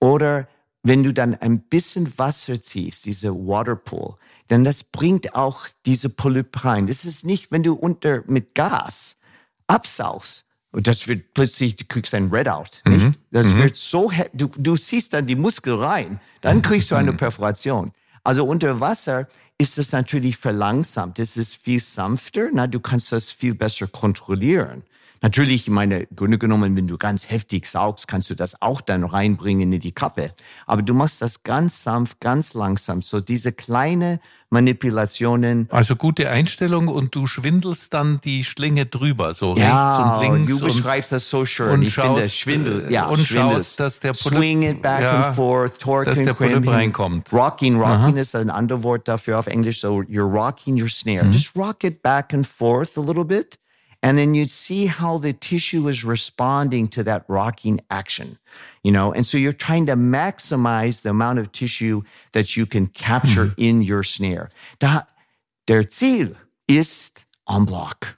Oder 0.00 0.48
wenn 0.82 1.02
du 1.02 1.12
dann 1.12 1.34
ein 1.34 1.60
bisschen 1.60 2.18
Wasser 2.18 2.60
ziehst, 2.62 3.04
diese 3.06 3.32
Waterpool, 3.34 4.16
dann 4.48 4.64
das 4.64 4.82
bringt 4.82 5.34
auch 5.34 5.68
diese 5.86 6.08
Polyp 6.08 6.64
rein. 6.64 6.86
Das 6.86 7.04
ist 7.04 7.24
nicht, 7.24 7.52
wenn 7.52 7.62
du 7.62 7.74
unter 7.74 8.22
mit 8.26 8.54
Gas 8.54 9.18
absaugst, 9.66 10.46
und 10.72 10.86
das 10.86 11.08
wird 11.08 11.34
plötzlich, 11.34 11.76
du 11.76 11.84
kriegst 11.84 12.14
ein 12.14 12.28
Redout, 12.28 12.78
nicht? 12.86 13.04
Mhm. 13.04 13.14
Das 13.32 13.46
mhm. 13.46 13.58
wird 13.58 13.76
so, 13.76 14.12
du, 14.32 14.48
du 14.56 14.76
siehst 14.76 15.12
dann 15.12 15.26
die 15.26 15.34
Muskel 15.34 15.74
rein, 15.74 16.20
dann 16.40 16.62
kriegst 16.62 16.90
du 16.90 16.94
eine 16.94 17.12
Perforation. 17.12 17.92
Also 18.22 18.44
unter 18.44 18.78
Wasser 18.78 19.26
ist 19.58 19.78
das 19.78 19.92
natürlich 19.92 20.36
verlangsamt. 20.36 21.18
Das 21.18 21.36
ist 21.36 21.56
viel 21.56 21.80
sanfter, 21.80 22.50
na, 22.52 22.66
du 22.66 22.80
kannst 22.80 23.10
das 23.12 23.30
viel 23.30 23.54
besser 23.54 23.88
kontrollieren. 23.88 24.84
Natürlich, 25.22 25.64
ich 25.64 25.70
meine, 25.70 26.06
Grunde 26.06 26.38
genommen, 26.38 26.76
wenn 26.76 26.86
du 26.86 26.96
ganz 26.96 27.28
heftig 27.28 27.66
saugst, 27.66 28.08
kannst 28.08 28.30
du 28.30 28.34
das 28.34 28.62
auch 28.62 28.80
dann 28.80 29.04
reinbringen 29.04 29.70
in 29.72 29.80
die 29.80 29.92
Kappe. 29.92 30.32
Aber 30.66 30.80
du 30.80 30.94
machst 30.94 31.20
das 31.20 31.42
ganz 31.42 31.82
sanft, 31.82 32.20
ganz 32.20 32.54
langsam. 32.54 33.02
So 33.02 33.20
diese 33.20 33.52
kleine 33.52 34.18
Manipulationen. 34.48 35.68
Also 35.70 35.94
gute 35.94 36.28
Einstellung 36.28 36.88
und 36.88 37.14
du 37.14 37.26
schwindelst 37.26 37.94
dann 37.94 38.20
die 38.22 38.44
Schlinge 38.44 38.86
drüber, 38.86 39.32
so 39.32 39.54
ja, 39.56 40.16
rechts 40.16 40.32
und 40.32 40.36
links. 40.36 40.58
Du 40.58 40.64
beschreibst 40.64 41.12
das 41.12 41.30
so 41.30 41.46
schön. 41.46 41.70
Und 41.70 41.82
ich 41.82 41.94
schaust, 41.94 42.34
finde, 42.34 42.64
schwindel, 42.64 42.92
ja, 42.92 43.06
und 43.06 43.20
schaust, 43.20 43.78
dass 43.78 44.00
der 44.00 44.12
Polyp, 44.12 44.38
Swing 44.38 44.62
it 44.62 44.82
back 44.82 45.02
ja, 45.02 45.22
and 45.22 45.36
forth, 45.36 45.78
torque 45.78 46.06
dass 46.06 46.18
der 46.18 46.34
Polyp 46.34 46.66
reinkommt. 46.66 47.32
Rocking, 47.32 47.76
rocking 47.76 48.14
Aha. 48.14 48.20
ist 48.20 48.34
ein 48.34 48.50
anderes 48.50 48.82
Wort 48.82 49.06
dafür 49.06 49.38
auf 49.38 49.46
Englisch. 49.46 49.80
So 49.80 50.00
you're 50.00 50.22
rocking 50.22 50.80
your 50.80 50.88
snare. 50.88 51.24
Mhm. 51.24 51.32
Just 51.32 51.54
rock 51.54 51.84
it 51.84 52.02
back 52.02 52.34
and 52.34 52.44
forth 52.44 52.98
a 52.98 53.02
little 53.02 53.24
bit. 53.24 53.59
And 54.02 54.16
then 54.16 54.34
you'd 54.34 54.50
see 54.50 54.86
how 54.86 55.18
the 55.18 55.34
tissue 55.34 55.88
is 55.88 56.04
responding 56.04 56.88
to 56.88 57.02
that 57.04 57.24
rocking 57.28 57.80
action, 57.90 58.38
you 58.82 58.92
know? 58.92 59.12
And 59.12 59.26
so 59.26 59.36
you're 59.36 59.52
trying 59.52 59.86
to 59.86 59.94
maximize 59.94 61.02
the 61.02 61.10
amount 61.10 61.38
of 61.38 61.52
tissue 61.52 62.02
that 62.32 62.56
you 62.56 62.64
can 62.64 62.86
capture 62.86 63.46
mhm. 63.46 63.54
in 63.58 63.82
your 63.82 64.02
snare. 64.02 64.48
Da, 64.78 65.02
der 65.68 65.88
Ziel 65.88 66.36
ist 66.66 67.26
en 67.46 67.66
bloc. 67.66 68.16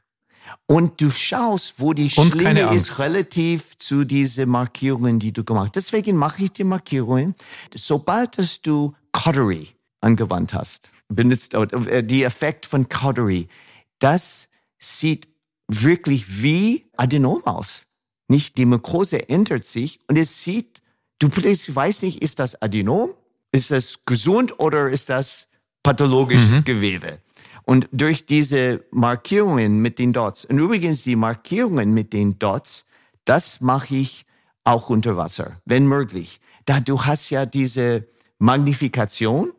Und 0.67 1.01
du 1.01 1.11
schaust, 1.11 1.75
wo 1.79 1.93
die 1.93 2.09
Schlinge 2.09 2.73
ist 2.75 2.99
relativ 2.99 3.77
zu 3.79 4.05
diesen 4.05 4.49
Markierungen, 4.49 5.19
die 5.19 5.33
du 5.33 5.45
gemacht 5.45 5.73
hast. 5.75 5.93
Deswegen 5.93 6.17
mache 6.17 6.45
ich 6.45 6.53
die 6.53 6.65
Markierungen. 6.65 7.35
Sobald 7.75 8.39
dass 8.39 8.63
du 8.63 8.95
Cautery 9.13 9.69
angewandt 10.01 10.55
hast, 10.55 10.91
benutzt, 11.09 11.55
äh, 11.55 12.05
die 12.05 12.23
Effekt 12.23 12.67
von 12.67 12.89
Cautery, 12.89 13.49
das 13.99 14.49
sieht 14.79 15.29
wirklich 15.81 16.43
wie 16.43 16.87
Adenom 16.97 17.45
aus. 17.47 17.87
Nicht 18.29 18.57
die 18.57 18.67
Mukrose 18.67 19.29
ändert 19.29 19.65
sich 19.65 20.01
und 20.09 20.17
es 20.17 20.43
sieht, 20.43 20.83
du 21.19 21.29
weißt 21.29 22.03
nicht, 22.03 22.23
ist 22.23 22.39
das 22.39 22.61
Adenom? 22.61 23.11
Ist 23.53 23.71
das 23.71 23.99
gesund 24.07 24.59
oder 24.59 24.91
ist 24.91 25.09
das 25.09 25.49
pathologisches 25.83 26.61
mhm. 26.61 26.65
Gewebe? 26.65 27.19
Und 27.65 27.89
durch 27.93 28.27
diese 28.27 28.85
Markierungen 28.91 29.81
mit 29.81 29.99
den 29.99 30.13
Dots, 30.13 30.45
und 30.45 30.59
übrigens 30.59 31.03
die 31.03 31.17
Markierungen 31.17 31.95
mit 31.95 32.13
den 32.13 32.39
Dots, 32.39 32.87
das 33.25 33.61
mache 33.61 33.95
ich 33.97 34.27
auch 34.65 34.91
unter 34.91 35.17
Wasser, 35.17 35.61
wenn 35.65 35.87
möglich. 35.87 36.41
Da 36.65 36.81
du 36.81 37.05
hast 37.05 37.31
ja 37.31 37.47
diese 37.47 38.07
Magnifikation, 38.39 39.53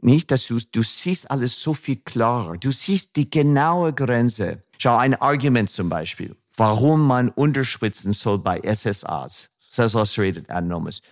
nicht, 0.00 0.30
dass 0.30 0.46
du, 0.46 0.58
du 0.70 0.82
siehst 0.82 1.30
alles 1.30 1.60
so 1.60 1.74
viel 1.74 1.96
klarer. 1.96 2.56
Du 2.56 2.70
siehst 2.70 3.16
die 3.16 3.28
genaue 3.28 3.92
Grenze. 3.92 4.62
Schau, 4.78 4.96
ein 4.96 5.14
Argument 5.14 5.68
zum 5.68 5.88
Beispiel, 5.88 6.36
warum 6.56 7.06
man 7.06 7.28
unterspritzen 7.30 8.12
soll 8.12 8.38
bei 8.38 8.60
SSAs, 8.60 9.50
Self-Ulcerated 9.70 10.48
Adenomas. 10.50 11.02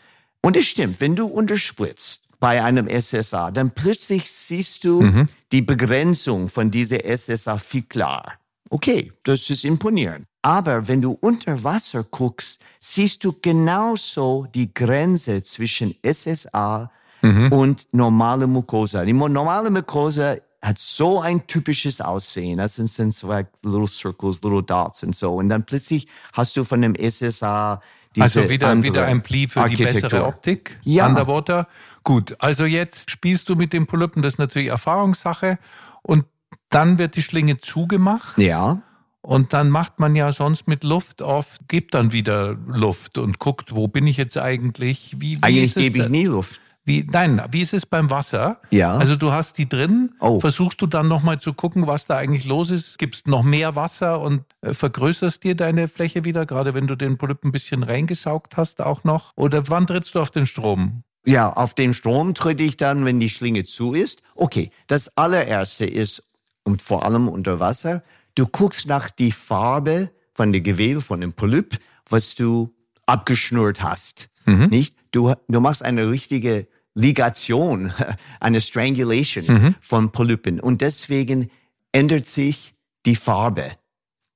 Und 0.41 0.57
es 0.57 0.67
stimmt, 0.67 1.01
wenn 1.01 1.17
du 1.17 1.27
unterspritzt 1.27 2.23
bei 2.39 2.63
einem 2.63 2.89
SSA, 2.89 3.51
dann 3.51 3.73
plötzlich 3.73 4.31
siehst 4.31 4.85
du 4.85 5.03
mhm. 5.03 5.29
die 5.51 5.63
Begrenzung 5.63 6.49
von 6.49 6.71
dieser 6.71 7.01
SSA 7.05 7.59
viel 7.59 7.83
klar. 7.83 8.35
Okay, 8.71 9.13
das 9.25 9.51
ist 9.51 9.65
imponierend. 9.65 10.27
Aber 10.43 10.87
wenn 10.87 11.03
du 11.03 11.19
unter 11.21 11.65
Wasser 11.65 12.05
guckst, 12.05 12.61
siehst 12.79 13.25
du 13.25 13.35
genauso 13.43 14.47
die 14.55 14.73
Grenze 14.73 15.43
zwischen 15.43 15.97
SSA 16.09 16.91
mhm. 17.23 17.53
und 17.53 17.87
normale 17.93 18.47
Mucosa. 18.47 19.05
Die 19.05 19.13
normale 19.13 19.71
Mucosa 19.71 20.37
hat 20.63 20.79
so 20.79 21.21
ein 21.21 21.47
typisches 21.47 22.01
Aussehen. 22.01 22.59
Das 22.59 22.77
sind, 22.77 22.91
sind 22.91 23.15
so 23.15 23.29
like 23.29 23.49
little 23.63 23.87
circles, 23.87 24.43
little 24.43 24.63
dots 24.63 25.03
und 25.03 25.15
so. 25.15 25.35
Und 25.35 25.49
dann 25.49 25.65
plötzlich 25.65 26.09
hast 26.33 26.57
du 26.57 26.65
von 26.65 26.83
dem 26.83 26.95
SSA 26.95 27.81
diese 28.17 28.41
Also 28.41 28.49
wieder, 28.49 28.83
wieder 28.83 29.05
ein 29.05 29.23
Pli 29.23 29.47
für 29.47 29.69
die 29.69 29.77
bessere 29.77 30.25
Optik. 30.25 30.79
Ja. 30.83 31.07
Underwater. 31.07 31.69
Gut, 32.03 32.35
also 32.39 32.65
jetzt 32.65 33.11
spielst 33.11 33.49
du 33.49 33.57
mit 33.57 33.73
dem 33.73 33.87
Polypen, 33.87 34.23
das 34.23 34.35
ist 34.35 34.39
natürlich 34.39 34.69
Erfahrungssache. 34.69 35.59
Und 36.03 36.25
dann 36.71 36.99
wird 36.99 37.17
die 37.17 37.23
Schlinge 37.23 37.59
zugemacht. 37.59 38.39
Ja. 38.39 38.81
Und 39.21 39.53
dann 39.53 39.71
macht 39.71 39.99
man 39.99 40.17
ja 40.17 40.33
sonst 40.33 40.69
mit 40.69 40.85
Luft 40.85 41.21
oft, 41.21 41.69
gibt 41.69 41.95
dann 41.95 42.13
wieder 42.13 42.57
Luft 42.67 43.19
und 43.19 43.39
guckt, 43.39 43.75
wo 43.75 43.89
bin 43.89 44.07
ich 44.07 44.17
jetzt 44.17 44.39
eigentlich? 44.39 45.17
Wie, 45.19 45.39
wie 45.39 45.43
eigentlich 45.43 45.75
gebe 45.75 45.99
ich 45.99 46.09
nie 46.09 46.27
Luft. 46.27 46.61
Wie, 46.87 47.05
nein, 47.11 47.43
wie 47.51 47.63
ist 47.63 47.75
es 47.75 47.85
beim 47.85 48.11
Wasser? 48.11 48.61
Ja. 48.71 48.97
Also 48.97 49.17
du 49.17 49.33
hast 49.33 49.59
die 49.59 49.69
drin, 49.69 50.15
oh. 50.21 50.39
versuchst 50.39 50.81
du 50.81 50.87
dann 50.87 51.09
nochmal 51.09 51.41
zu 51.41 51.53
gucken, 51.53 51.89
was 51.89 52.07
da 52.07 52.17
eigentlich 52.17 52.47
los 52.47 52.71
ist, 52.71 53.01
gibst 53.01 53.27
noch 53.27 53.43
mehr 53.43 53.75
Wasser 53.75 54.21
und 54.21 54.43
äh, 54.61 54.73
vergrößerst 54.73 55.43
dir 55.43 55.57
deine 55.57 55.89
Fläche 55.89 56.25
wieder, 56.25 56.47
gerade 56.47 56.75
wenn 56.75 56.87
du 56.87 56.95
den 56.95 57.19
Polyp 57.19 57.45
ein 57.45 57.51
bisschen 57.51 57.83
reingesaugt 57.83 58.57
hast 58.57 58.81
auch 58.81 59.03
noch? 59.03 59.33
Oder 59.35 59.69
wann 59.69 59.89
trittst 59.89 60.15
du 60.15 60.21
auf 60.21 60.31
den 60.31 60.47
Strom? 60.47 61.03
Ja, 61.27 61.53
auf 61.53 61.75
den 61.75 61.93
Strom 61.93 62.35
tritt 62.35 62.61
ich 62.61 62.77
dann, 62.77 63.05
wenn 63.05 63.19
die 63.19 63.31
Schlinge 63.31 63.65
zu 63.65 63.93
ist. 63.93 64.23
Okay, 64.37 64.71
das 64.87 65.17
allererste 65.17 65.87
ist, 65.87 66.23
und 66.63 66.83
vor 66.83 67.05
allem 67.05 67.29
unter 67.29 67.59
Wasser, 67.59 68.05
du 68.37 68.47
guckst 68.47 68.87
nach 68.87 69.11
die 69.11 69.33
Farbe 69.33 70.13
von 70.35 70.53
der 70.53 70.61
Gewebe, 70.61 71.01
von 71.01 71.21
dem 71.21 71.33
Polyp, 71.33 71.79
was 72.09 72.37
du 72.37 72.73
abgeschnürt 73.07 73.83
hast. 73.83 74.29
Nicht? 74.47 74.95
Du, 75.11 75.33
du 75.49 75.61
machst 75.61 75.85
eine 75.85 76.09
richtige 76.09 76.69
Ligation, 76.97 77.93
eine 78.41 78.61
Strangulation 78.61 79.77
von 79.81 80.11
Polypen. 80.11 80.59
Und 80.59 80.81
deswegen 80.81 81.51
ändert 81.93 82.27
sich 82.27 82.75
die 83.05 83.17
Farbe 83.17 83.73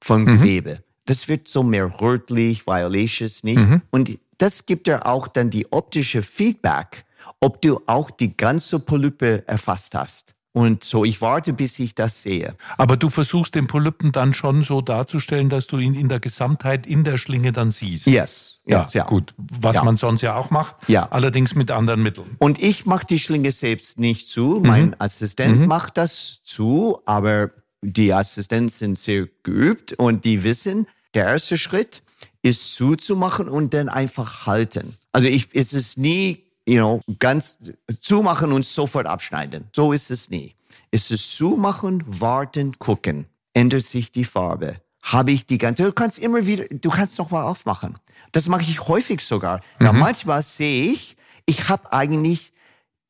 vom 0.03 0.25
Gewebe. 0.39 0.85
Das 1.07 1.27
wird 1.27 1.49
so 1.49 1.63
mehr 1.65 2.01
rötlich, 2.01 2.67
violaceous, 2.67 3.43
nicht? 3.43 3.59
Und 3.91 4.19
das 4.39 4.67
gibt 4.67 4.87
dir 4.87 5.07
auch 5.07 5.27
dann 5.27 5.51
die 5.51 5.73
optische 5.73 6.23
Feedback, 6.23 7.05
ob 7.41 7.61
du 7.63 7.81
auch 7.87 8.11
die 8.11 8.37
ganze 8.37 8.79
Polype 8.79 9.47
erfasst 9.49 9.95
hast. 9.95 10.35
Und 10.53 10.83
so, 10.83 11.05
ich 11.05 11.21
warte, 11.21 11.53
bis 11.53 11.79
ich 11.79 11.95
das 11.95 12.23
sehe. 12.23 12.57
Aber 12.77 12.97
du 12.97 13.09
versuchst 13.09 13.55
den 13.55 13.69
Polypen 13.69 14.11
dann 14.11 14.35
schon 14.35 14.65
so 14.65 14.81
darzustellen, 14.81 15.49
dass 15.49 15.69
du 15.69 15.79
ihn 15.79 15.95
in 15.95 16.09
der 16.09 16.19
Gesamtheit 16.19 16.89
in 16.89 17.05
der 17.05 17.19
Schlinge 17.19 17.53
dann 17.53 17.71
siehst. 17.71 18.07
Yes, 18.09 18.61
Ja, 18.67 18.79
yes, 18.79 18.95
ja. 18.95 19.05
gut. 19.05 19.33
Was 19.39 19.77
Ja. 19.77 19.85
man 19.85 19.97
sonst 19.97 20.23
ja 20.23 20.35
auch 20.35 20.51
macht, 20.51 20.77
Ja. 20.89 21.07
allerdings 21.13 21.55
mit 21.55 21.71
anderen 21.71 22.03
Mitteln. 22.03 22.35
Und 22.39 22.61
ich 22.61 22.85
mache 22.85 23.07
die 23.07 23.21
Schlinge 23.21 23.53
selbst 23.53 24.01
nicht 24.01 24.29
zu. 24.29 24.59
Mhm. 24.61 24.67
Mein 24.67 25.01
Assistent 25.01 25.69
macht 25.69 25.97
das 25.97 26.41
zu, 26.45 27.01
aber 27.07 27.51
die 27.83 28.13
Assistenten 28.13 28.69
sind 28.71 28.99
sehr 28.99 29.29
geübt 29.45 29.93
und 29.95 30.25
die 30.25 30.43
wissen, 30.43 30.87
der 31.15 31.27
erste 31.27 31.59
Schritt 31.59 32.03
ist 32.43 32.75
zuzumachen 32.75 33.49
und 33.49 33.73
dann 33.73 33.89
einfach 33.89 34.47
halten. 34.47 34.97
Also 35.13 35.29
ich, 35.29 35.49
es 35.55 35.73
ist 35.75 35.97
nie, 35.97 36.45
you 36.71 36.77
know, 36.77 37.01
ganz 37.19 37.59
zumachen 38.01 38.53
und 38.53 38.65
sofort 38.65 39.07
abschneiden. 39.07 39.69
So 39.75 39.93
ist 39.93 40.11
es 40.11 40.31
nie. 40.31 40.55
Es 40.93 41.11
ist 41.11 41.37
zumachen, 41.37 42.05
warten, 42.07 42.79
gucken. 42.79 43.27
Ändert 43.53 43.85
sich 43.85 44.13
die 44.13 44.25
Farbe? 44.25 44.81
Habe 45.03 45.33
ich 45.33 45.47
die 45.47 45.59
ganze, 45.59 45.83
du 45.83 45.93
kannst 45.93 46.21
immer 46.21 46.47
wieder, 46.47 46.65
du 46.71 46.91
kannst 46.91 47.19
noch 47.19 47.33
mal 47.33 47.43
aufmachen. 47.43 47.99
Das 48.31 48.49
mache 48.49 48.63
ich 48.63 48.87
häufig 48.87 49.21
sogar. 49.21 49.61
Ja, 49.81 49.93
manchmal 49.93 50.43
sehe 50.43 50.93
ich, 50.93 51.17
ich 51.45 51.69
habe 51.69 51.93
eigentlich 51.93 52.53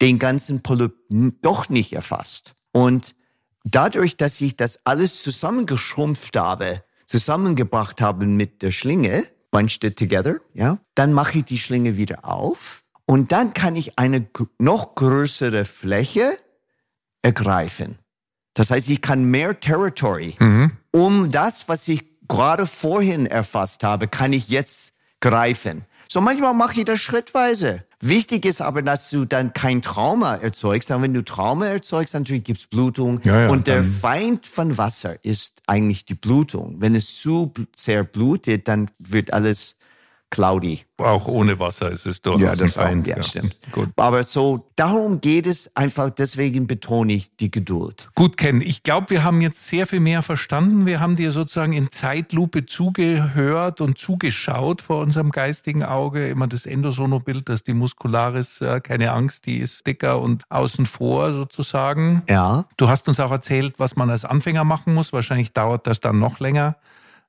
den 0.01 0.18
ganzen 0.18 0.62
Polyp 0.62 0.94
doch 1.42 1.68
nicht 1.68 1.92
erfasst. 1.92 2.55
Und 2.73 3.14
dadurch, 3.64 4.16
dass 4.16 4.40
ich 4.40 4.57
das 4.57 4.87
alles 4.87 5.23
zusammengeschrumpft 5.23 6.35
habe, 6.38 6.83
zusammengebracht 7.05 8.01
habe 8.01 8.25
mit 8.25 8.62
der 8.62 8.70
Schlinge, 8.70 9.27
bunched 9.51 9.85
it 9.85 9.99
together, 9.99 10.40
ja, 10.55 10.79
dann 10.94 11.12
mache 11.12 11.38
ich 11.38 11.44
die 11.44 11.59
Schlinge 11.59 11.99
wieder 11.99 12.25
auf 12.25 12.80
und 13.11 13.33
dann 13.33 13.55
kann 13.55 13.75
ich 13.75 13.99
eine 13.99 14.25
noch 14.59 14.94
größere 14.94 15.64
Fläche 15.64 16.31
ergreifen. 17.23 17.99
Das 18.55 18.70
heißt, 18.70 18.88
ich 18.88 19.03
kann 19.03 19.25
mehr 19.25 19.59
Territory, 19.59 20.37
um 20.92 21.33
das, 21.33 21.68
was 21.68 21.88
ich 21.88 22.05
gerade 22.29 22.68
vorhin 22.68 23.27
erfasst 23.27 23.83
habe, 23.83 24.07
kann 24.07 24.33
ich 24.33 24.49
jetzt 24.49 24.94
greifen. 25.18 25.85
So 26.09 26.20
manchmal 26.20 26.55
mache 26.55 26.79
ich 26.79 26.85
das 26.85 27.01
schrittweise. 27.01 27.83
Wichtig 27.99 28.44
ist 28.44 28.62
aber, 28.62 28.81
dass 28.81 29.11
du 29.11 29.25
dann 29.25 29.55
kein 29.55 29.83
Trauma 29.83 30.37
erzeugst. 30.37 30.92
Aber 30.92 31.03
wenn 31.03 31.14
du 31.14 31.25
Trauma 31.25 31.66
erzeugst, 31.66 32.14
natürlich 32.14 32.44
gibt's 32.44 32.68
Blutung. 32.68 33.20
Ja, 33.25 33.42
ja, 33.42 33.49
und 33.49 33.66
der 33.66 33.83
Feind 33.83 34.46
von 34.46 34.79
Wasser 34.79 35.16
ist 35.25 35.62
eigentlich 35.66 36.05
die 36.05 36.14
Blutung. 36.14 36.77
Wenn 36.79 36.94
es 36.94 37.20
zu 37.20 37.53
sehr 37.75 38.05
blutet, 38.05 38.68
dann 38.68 38.88
wird 39.01 39.33
alles 39.33 39.80
cloudy. 40.31 40.81
Auch 40.97 41.27
ohne 41.27 41.59
Wasser 41.59 41.90
ist 41.90 42.07
es 42.07 42.23
durchaus 42.23 42.61
ein 42.61 42.69
Feind. 42.69 43.11
auch, 43.11 43.16
ja, 43.16 43.23
stimmt. 43.23 43.59
Gut. 43.73 43.88
Aber 43.97 44.23
so, 44.23 44.71
darum 44.77 45.21
geht 45.21 45.47
es 45.47 45.75
einfach, 45.77 46.11
deswegen 46.11 46.66
betone 46.66 47.12
ich 47.14 47.37
die 47.37 47.51
Geduld. 47.51 48.11
Gut, 48.14 48.37
Ken, 48.37 48.61
ich 48.61 48.83
glaube, 48.83 49.11
wir 49.11 49.25
haben 49.25 49.40
jetzt 49.40 49.66
sehr 49.66 49.87
viel 49.87 50.01
mehr 50.01 50.23
verstanden. 50.23 50.87
Wir 50.87 51.01
haben 51.01 51.16
dir 51.16 51.33
sozusagen 51.33 51.73
in 51.73 51.90
Zeitlupe 51.90 52.66
zugehört 52.66 53.81
und 53.81 53.99
zugeschaut 53.99 54.83
vor 54.83 55.01
unserem 55.01 55.31
geistigen 55.31 55.83
Auge. 55.83 56.29
Immer 56.29 56.47
das 56.47 56.66
Endosonobild, 56.66 57.49
dass 57.49 57.64
die 57.64 57.75
Muscularis, 57.75 58.61
äh, 58.61 58.81
keine 58.81 59.12
Angst, 59.12 59.47
die 59.47 59.59
ist 59.59 59.87
dicker 59.87 60.21
und 60.21 60.45
außen 60.49 60.87
vor 60.87 61.33
sozusagen. 61.33 62.23
Ja. 62.29 62.66
Du 62.77 62.88
hast 62.88 63.09
uns 63.09 63.19
auch 63.21 63.33
erzählt, 63.33 63.75
was 63.79 63.97
man 63.97 64.11
als 64.11 64.25
Anfänger 64.25 64.64
machen 64.64 64.95
muss. 64.95 65.12
Wahrscheinlich 65.12 65.53
dauert 65.53 65.87
das 65.87 66.01
dann 66.01 66.19
noch 66.19 66.40
länger. 66.40 66.77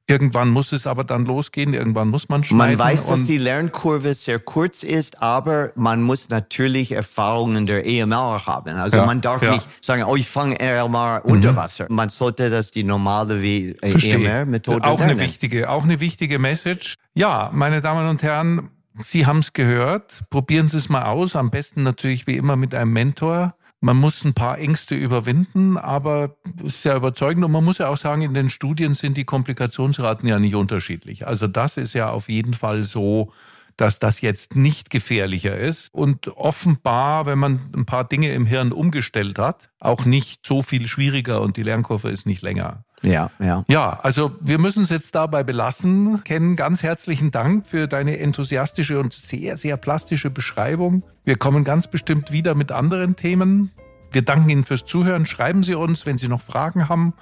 Irgendwann 0.07 0.49
muss 0.49 0.71
es 0.73 0.87
aber 0.87 1.03
dann 1.03 1.25
losgehen. 1.25 1.73
Irgendwann 1.73 2.09
muss 2.09 2.27
man 2.27 2.43
schneiden. 2.43 2.77
Man 2.77 2.79
weiß, 2.79 3.07
dass 3.07 3.25
die 3.25 3.37
Lernkurve 3.37 4.13
sehr 4.13 4.39
kurz 4.39 4.83
ist, 4.83 5.21
aber 5.21 5.71
man 5.75 6.01
muss 6.01 6.29
natürlich 6.29 6.91
Erfahrungen 6.91 7.65
der 7.65 7.85
EMR 7.85 8.45
haben. 8.45 8.75
Also 8.75 8.97
Ja, 8.97 9.05
man 9.05 9.21
darf 9.21 9.41
ja. 9.41 9.53
nicht 9.53 9.69
sagen, 9.81 10.03
oh, 10.03 10.15
ich 10.15 10.27
fange 10.27 10.59
EMR 10.59 11.21
unter 11.23 11.55
Wasser. 11.55 11.87
Man 11.89 12.09
sollte 12.09 12.49
das 12.49 12.71
die 12.71 12.83
normale 12.83 13.41
wie 13.41 13.71
äh. 13.81 13.91
EMR-Methode 13.93 14.83
Auch 14.83 14.99
eine 14.99 15.19
wichtige, 15.19 15.69
auch 15.69 15.83
eine 15.83 15.99
wichtige 15.99 16.39
Message. 16.39 16.95
Ja, 17.13 17.49
meine 17.53 17.81
Damen 17.81 18.07
und 18.09 18.21
Herren, 18.23 18.69
Sie 18.99 19.25
haben 19.25 19.39
es 19.39 19.53
gehört. 19.53 20.23
Probieren 20.29 20.67
Sie 20.67 20.77
es 20.77 20.89
mal 20.89 21.03
aus. 21.03 21.35
Am 21.35 21.49
besten 21.49 21.83
natürlich 21.83 22.27
wie 22.27 22.35
immer 22.35 22.55
mit 22.55 22.75
einem 22.75 22.91
Mentor. 22.91 23.55
Man 23.83 23.97
muss 23.97 24.23
ein 24.23 24.35
paar 24.35 24.59
Ängste 24.59 24.93
überwinden, 24.93 25.75
aber 25.75 26.35
ist 26.63 26.85
ja 26.85 26.95
überzeugend. 26.95 27.43
Und 27.43 27.51
man 27.51 27.65
muss 27.65 27.79
ja 27.79 27.89
auch 27.89 27.97
sagen, 27.97 28.21
in 28.21 28.35
den 28.35 28.51
Studien 28.51 28.93
sind 28.93 29.17
die 29.17 29.25
Komplikationsraten 29.25 30.29
ja 30.29 30.37
nicht 30.37 30.53
unterschiedlich. 30.53 31.25
Also 31.25 31.47
das 31.47 31.77
ist 31.77 31.93
ja 31.93 32.11
auf 32.11 32.29
jeden 32.29 32.53
Fall 32.53 32.83
so, 32.83 33.31
dass 33.77 33.97
das 33.97 34.21
jetzt 34.21 34.55
nicht 34.55 34.91
gefährlicher 34.91 35.57
ist 35.57 35.91
und 35.91 36.27
offenbar, 36.37 37.25
wenn 37.25 37.39
man 37.39 37.59
ein 37.75 37.87
paar 37.87 38.07
Dinge 38.07 38.31
im 38.33 38.45
Hirn 38.45 38.71
umgestellt 38.71 39.39
hat, 39.39 39.71
auch 39.79 40.05
nicht 40.05 40.45
so 40.45 40.61
viel 40.61 40.85
schwieriger 40.85 41.41
und 41.41 41.57
die 41.57 41.63
Lernkurve 41.63 42.11
ist 42.11 42.27
nicht 42.27 42.43
länger. 42.43 42.83
Ja, 43.01 43.31
ja. 43.39 43.65
Ja, 43.67 43.99
also 44.03 44.31
wir 44.41 44.59
müssen 44.59 44.83
es 44.83 44.89
jetzt 44.89 45.15
dabei 45.15 45.43
belassen. 45.43 46.23
Ken, 46.23 46.55
ganz 46.55 46.83
herzlichen 46.83 47.31
Dank 47.31 47.67
für 47.67 47.87
deine 47.87 48.19
enthusiastische 48.19 48.99
und 48.99 49.13
sehr, 49.13 49.57
sehr 49.57 49.77
plastische 49.77 50.29
Beschreibung. 50.29 51.03
Wir 51.25 51.35
kommen 51.35 51.63
ganz 51.63 51.87
bestimmt 51.87 52.31
wieder 52.31 52.55
mit 52.55 52.71
anderen 52.71 53.15
Themen. 53.15 53.71
Wir 54.11 54.21
danken 54.21 54.49
Ihnen 54.49 54.65
fürs 54.65 54.85
Zuhören. 54.85 55.25
Schreiben 55.25 55.63
Sie 55.63 55.75
uns, 55.75 56.05
wenn 56.05 56.17
Sie 56.17 56.27
noch 56.27 56.41
Fragen 56.41 56.89
haben. 56.89 57.13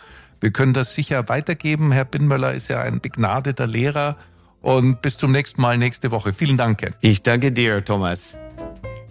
Wir 0.42 0.52
können 0.52 0.74
das 0.74 0.96
sicher 0.96 1.30
weitergeben. 1.30 1.92
Herr 1.92 2.06
Binnmöller 2.06 2.54
ist 2.54 2.68
ja 2.68 2.82
ein 2.82 3.00
begnadeter 3.00 3.68
Lehrer. 3.68 4.18
Und 4.62 5.02
bis 5.02 5.18
zum 5.18 5.32
nächsten 5.32 5.62
Mal 5.62 5.78
nächste 5.78 6.12
Woche. 6.12 6.34
Vielen 6.34 6.58
Dank, 6.58 6.80
Ken. 6.80 6.94
Ich 7.02 7.22
danke 7.22 7.52
dir, 7.52 7.84
Thomas. 7.84 8.38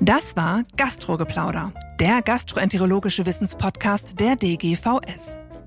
Das 0.01 0.37
war 0.37 0.63
Gastrogeplauder, 0.77 1.73
der 1.99 2.23
gastroenterologische 2.23 3.27
Wissenspodcast 3.27 4.21
der 4.21 4.37
DGVS. 4.37 5.39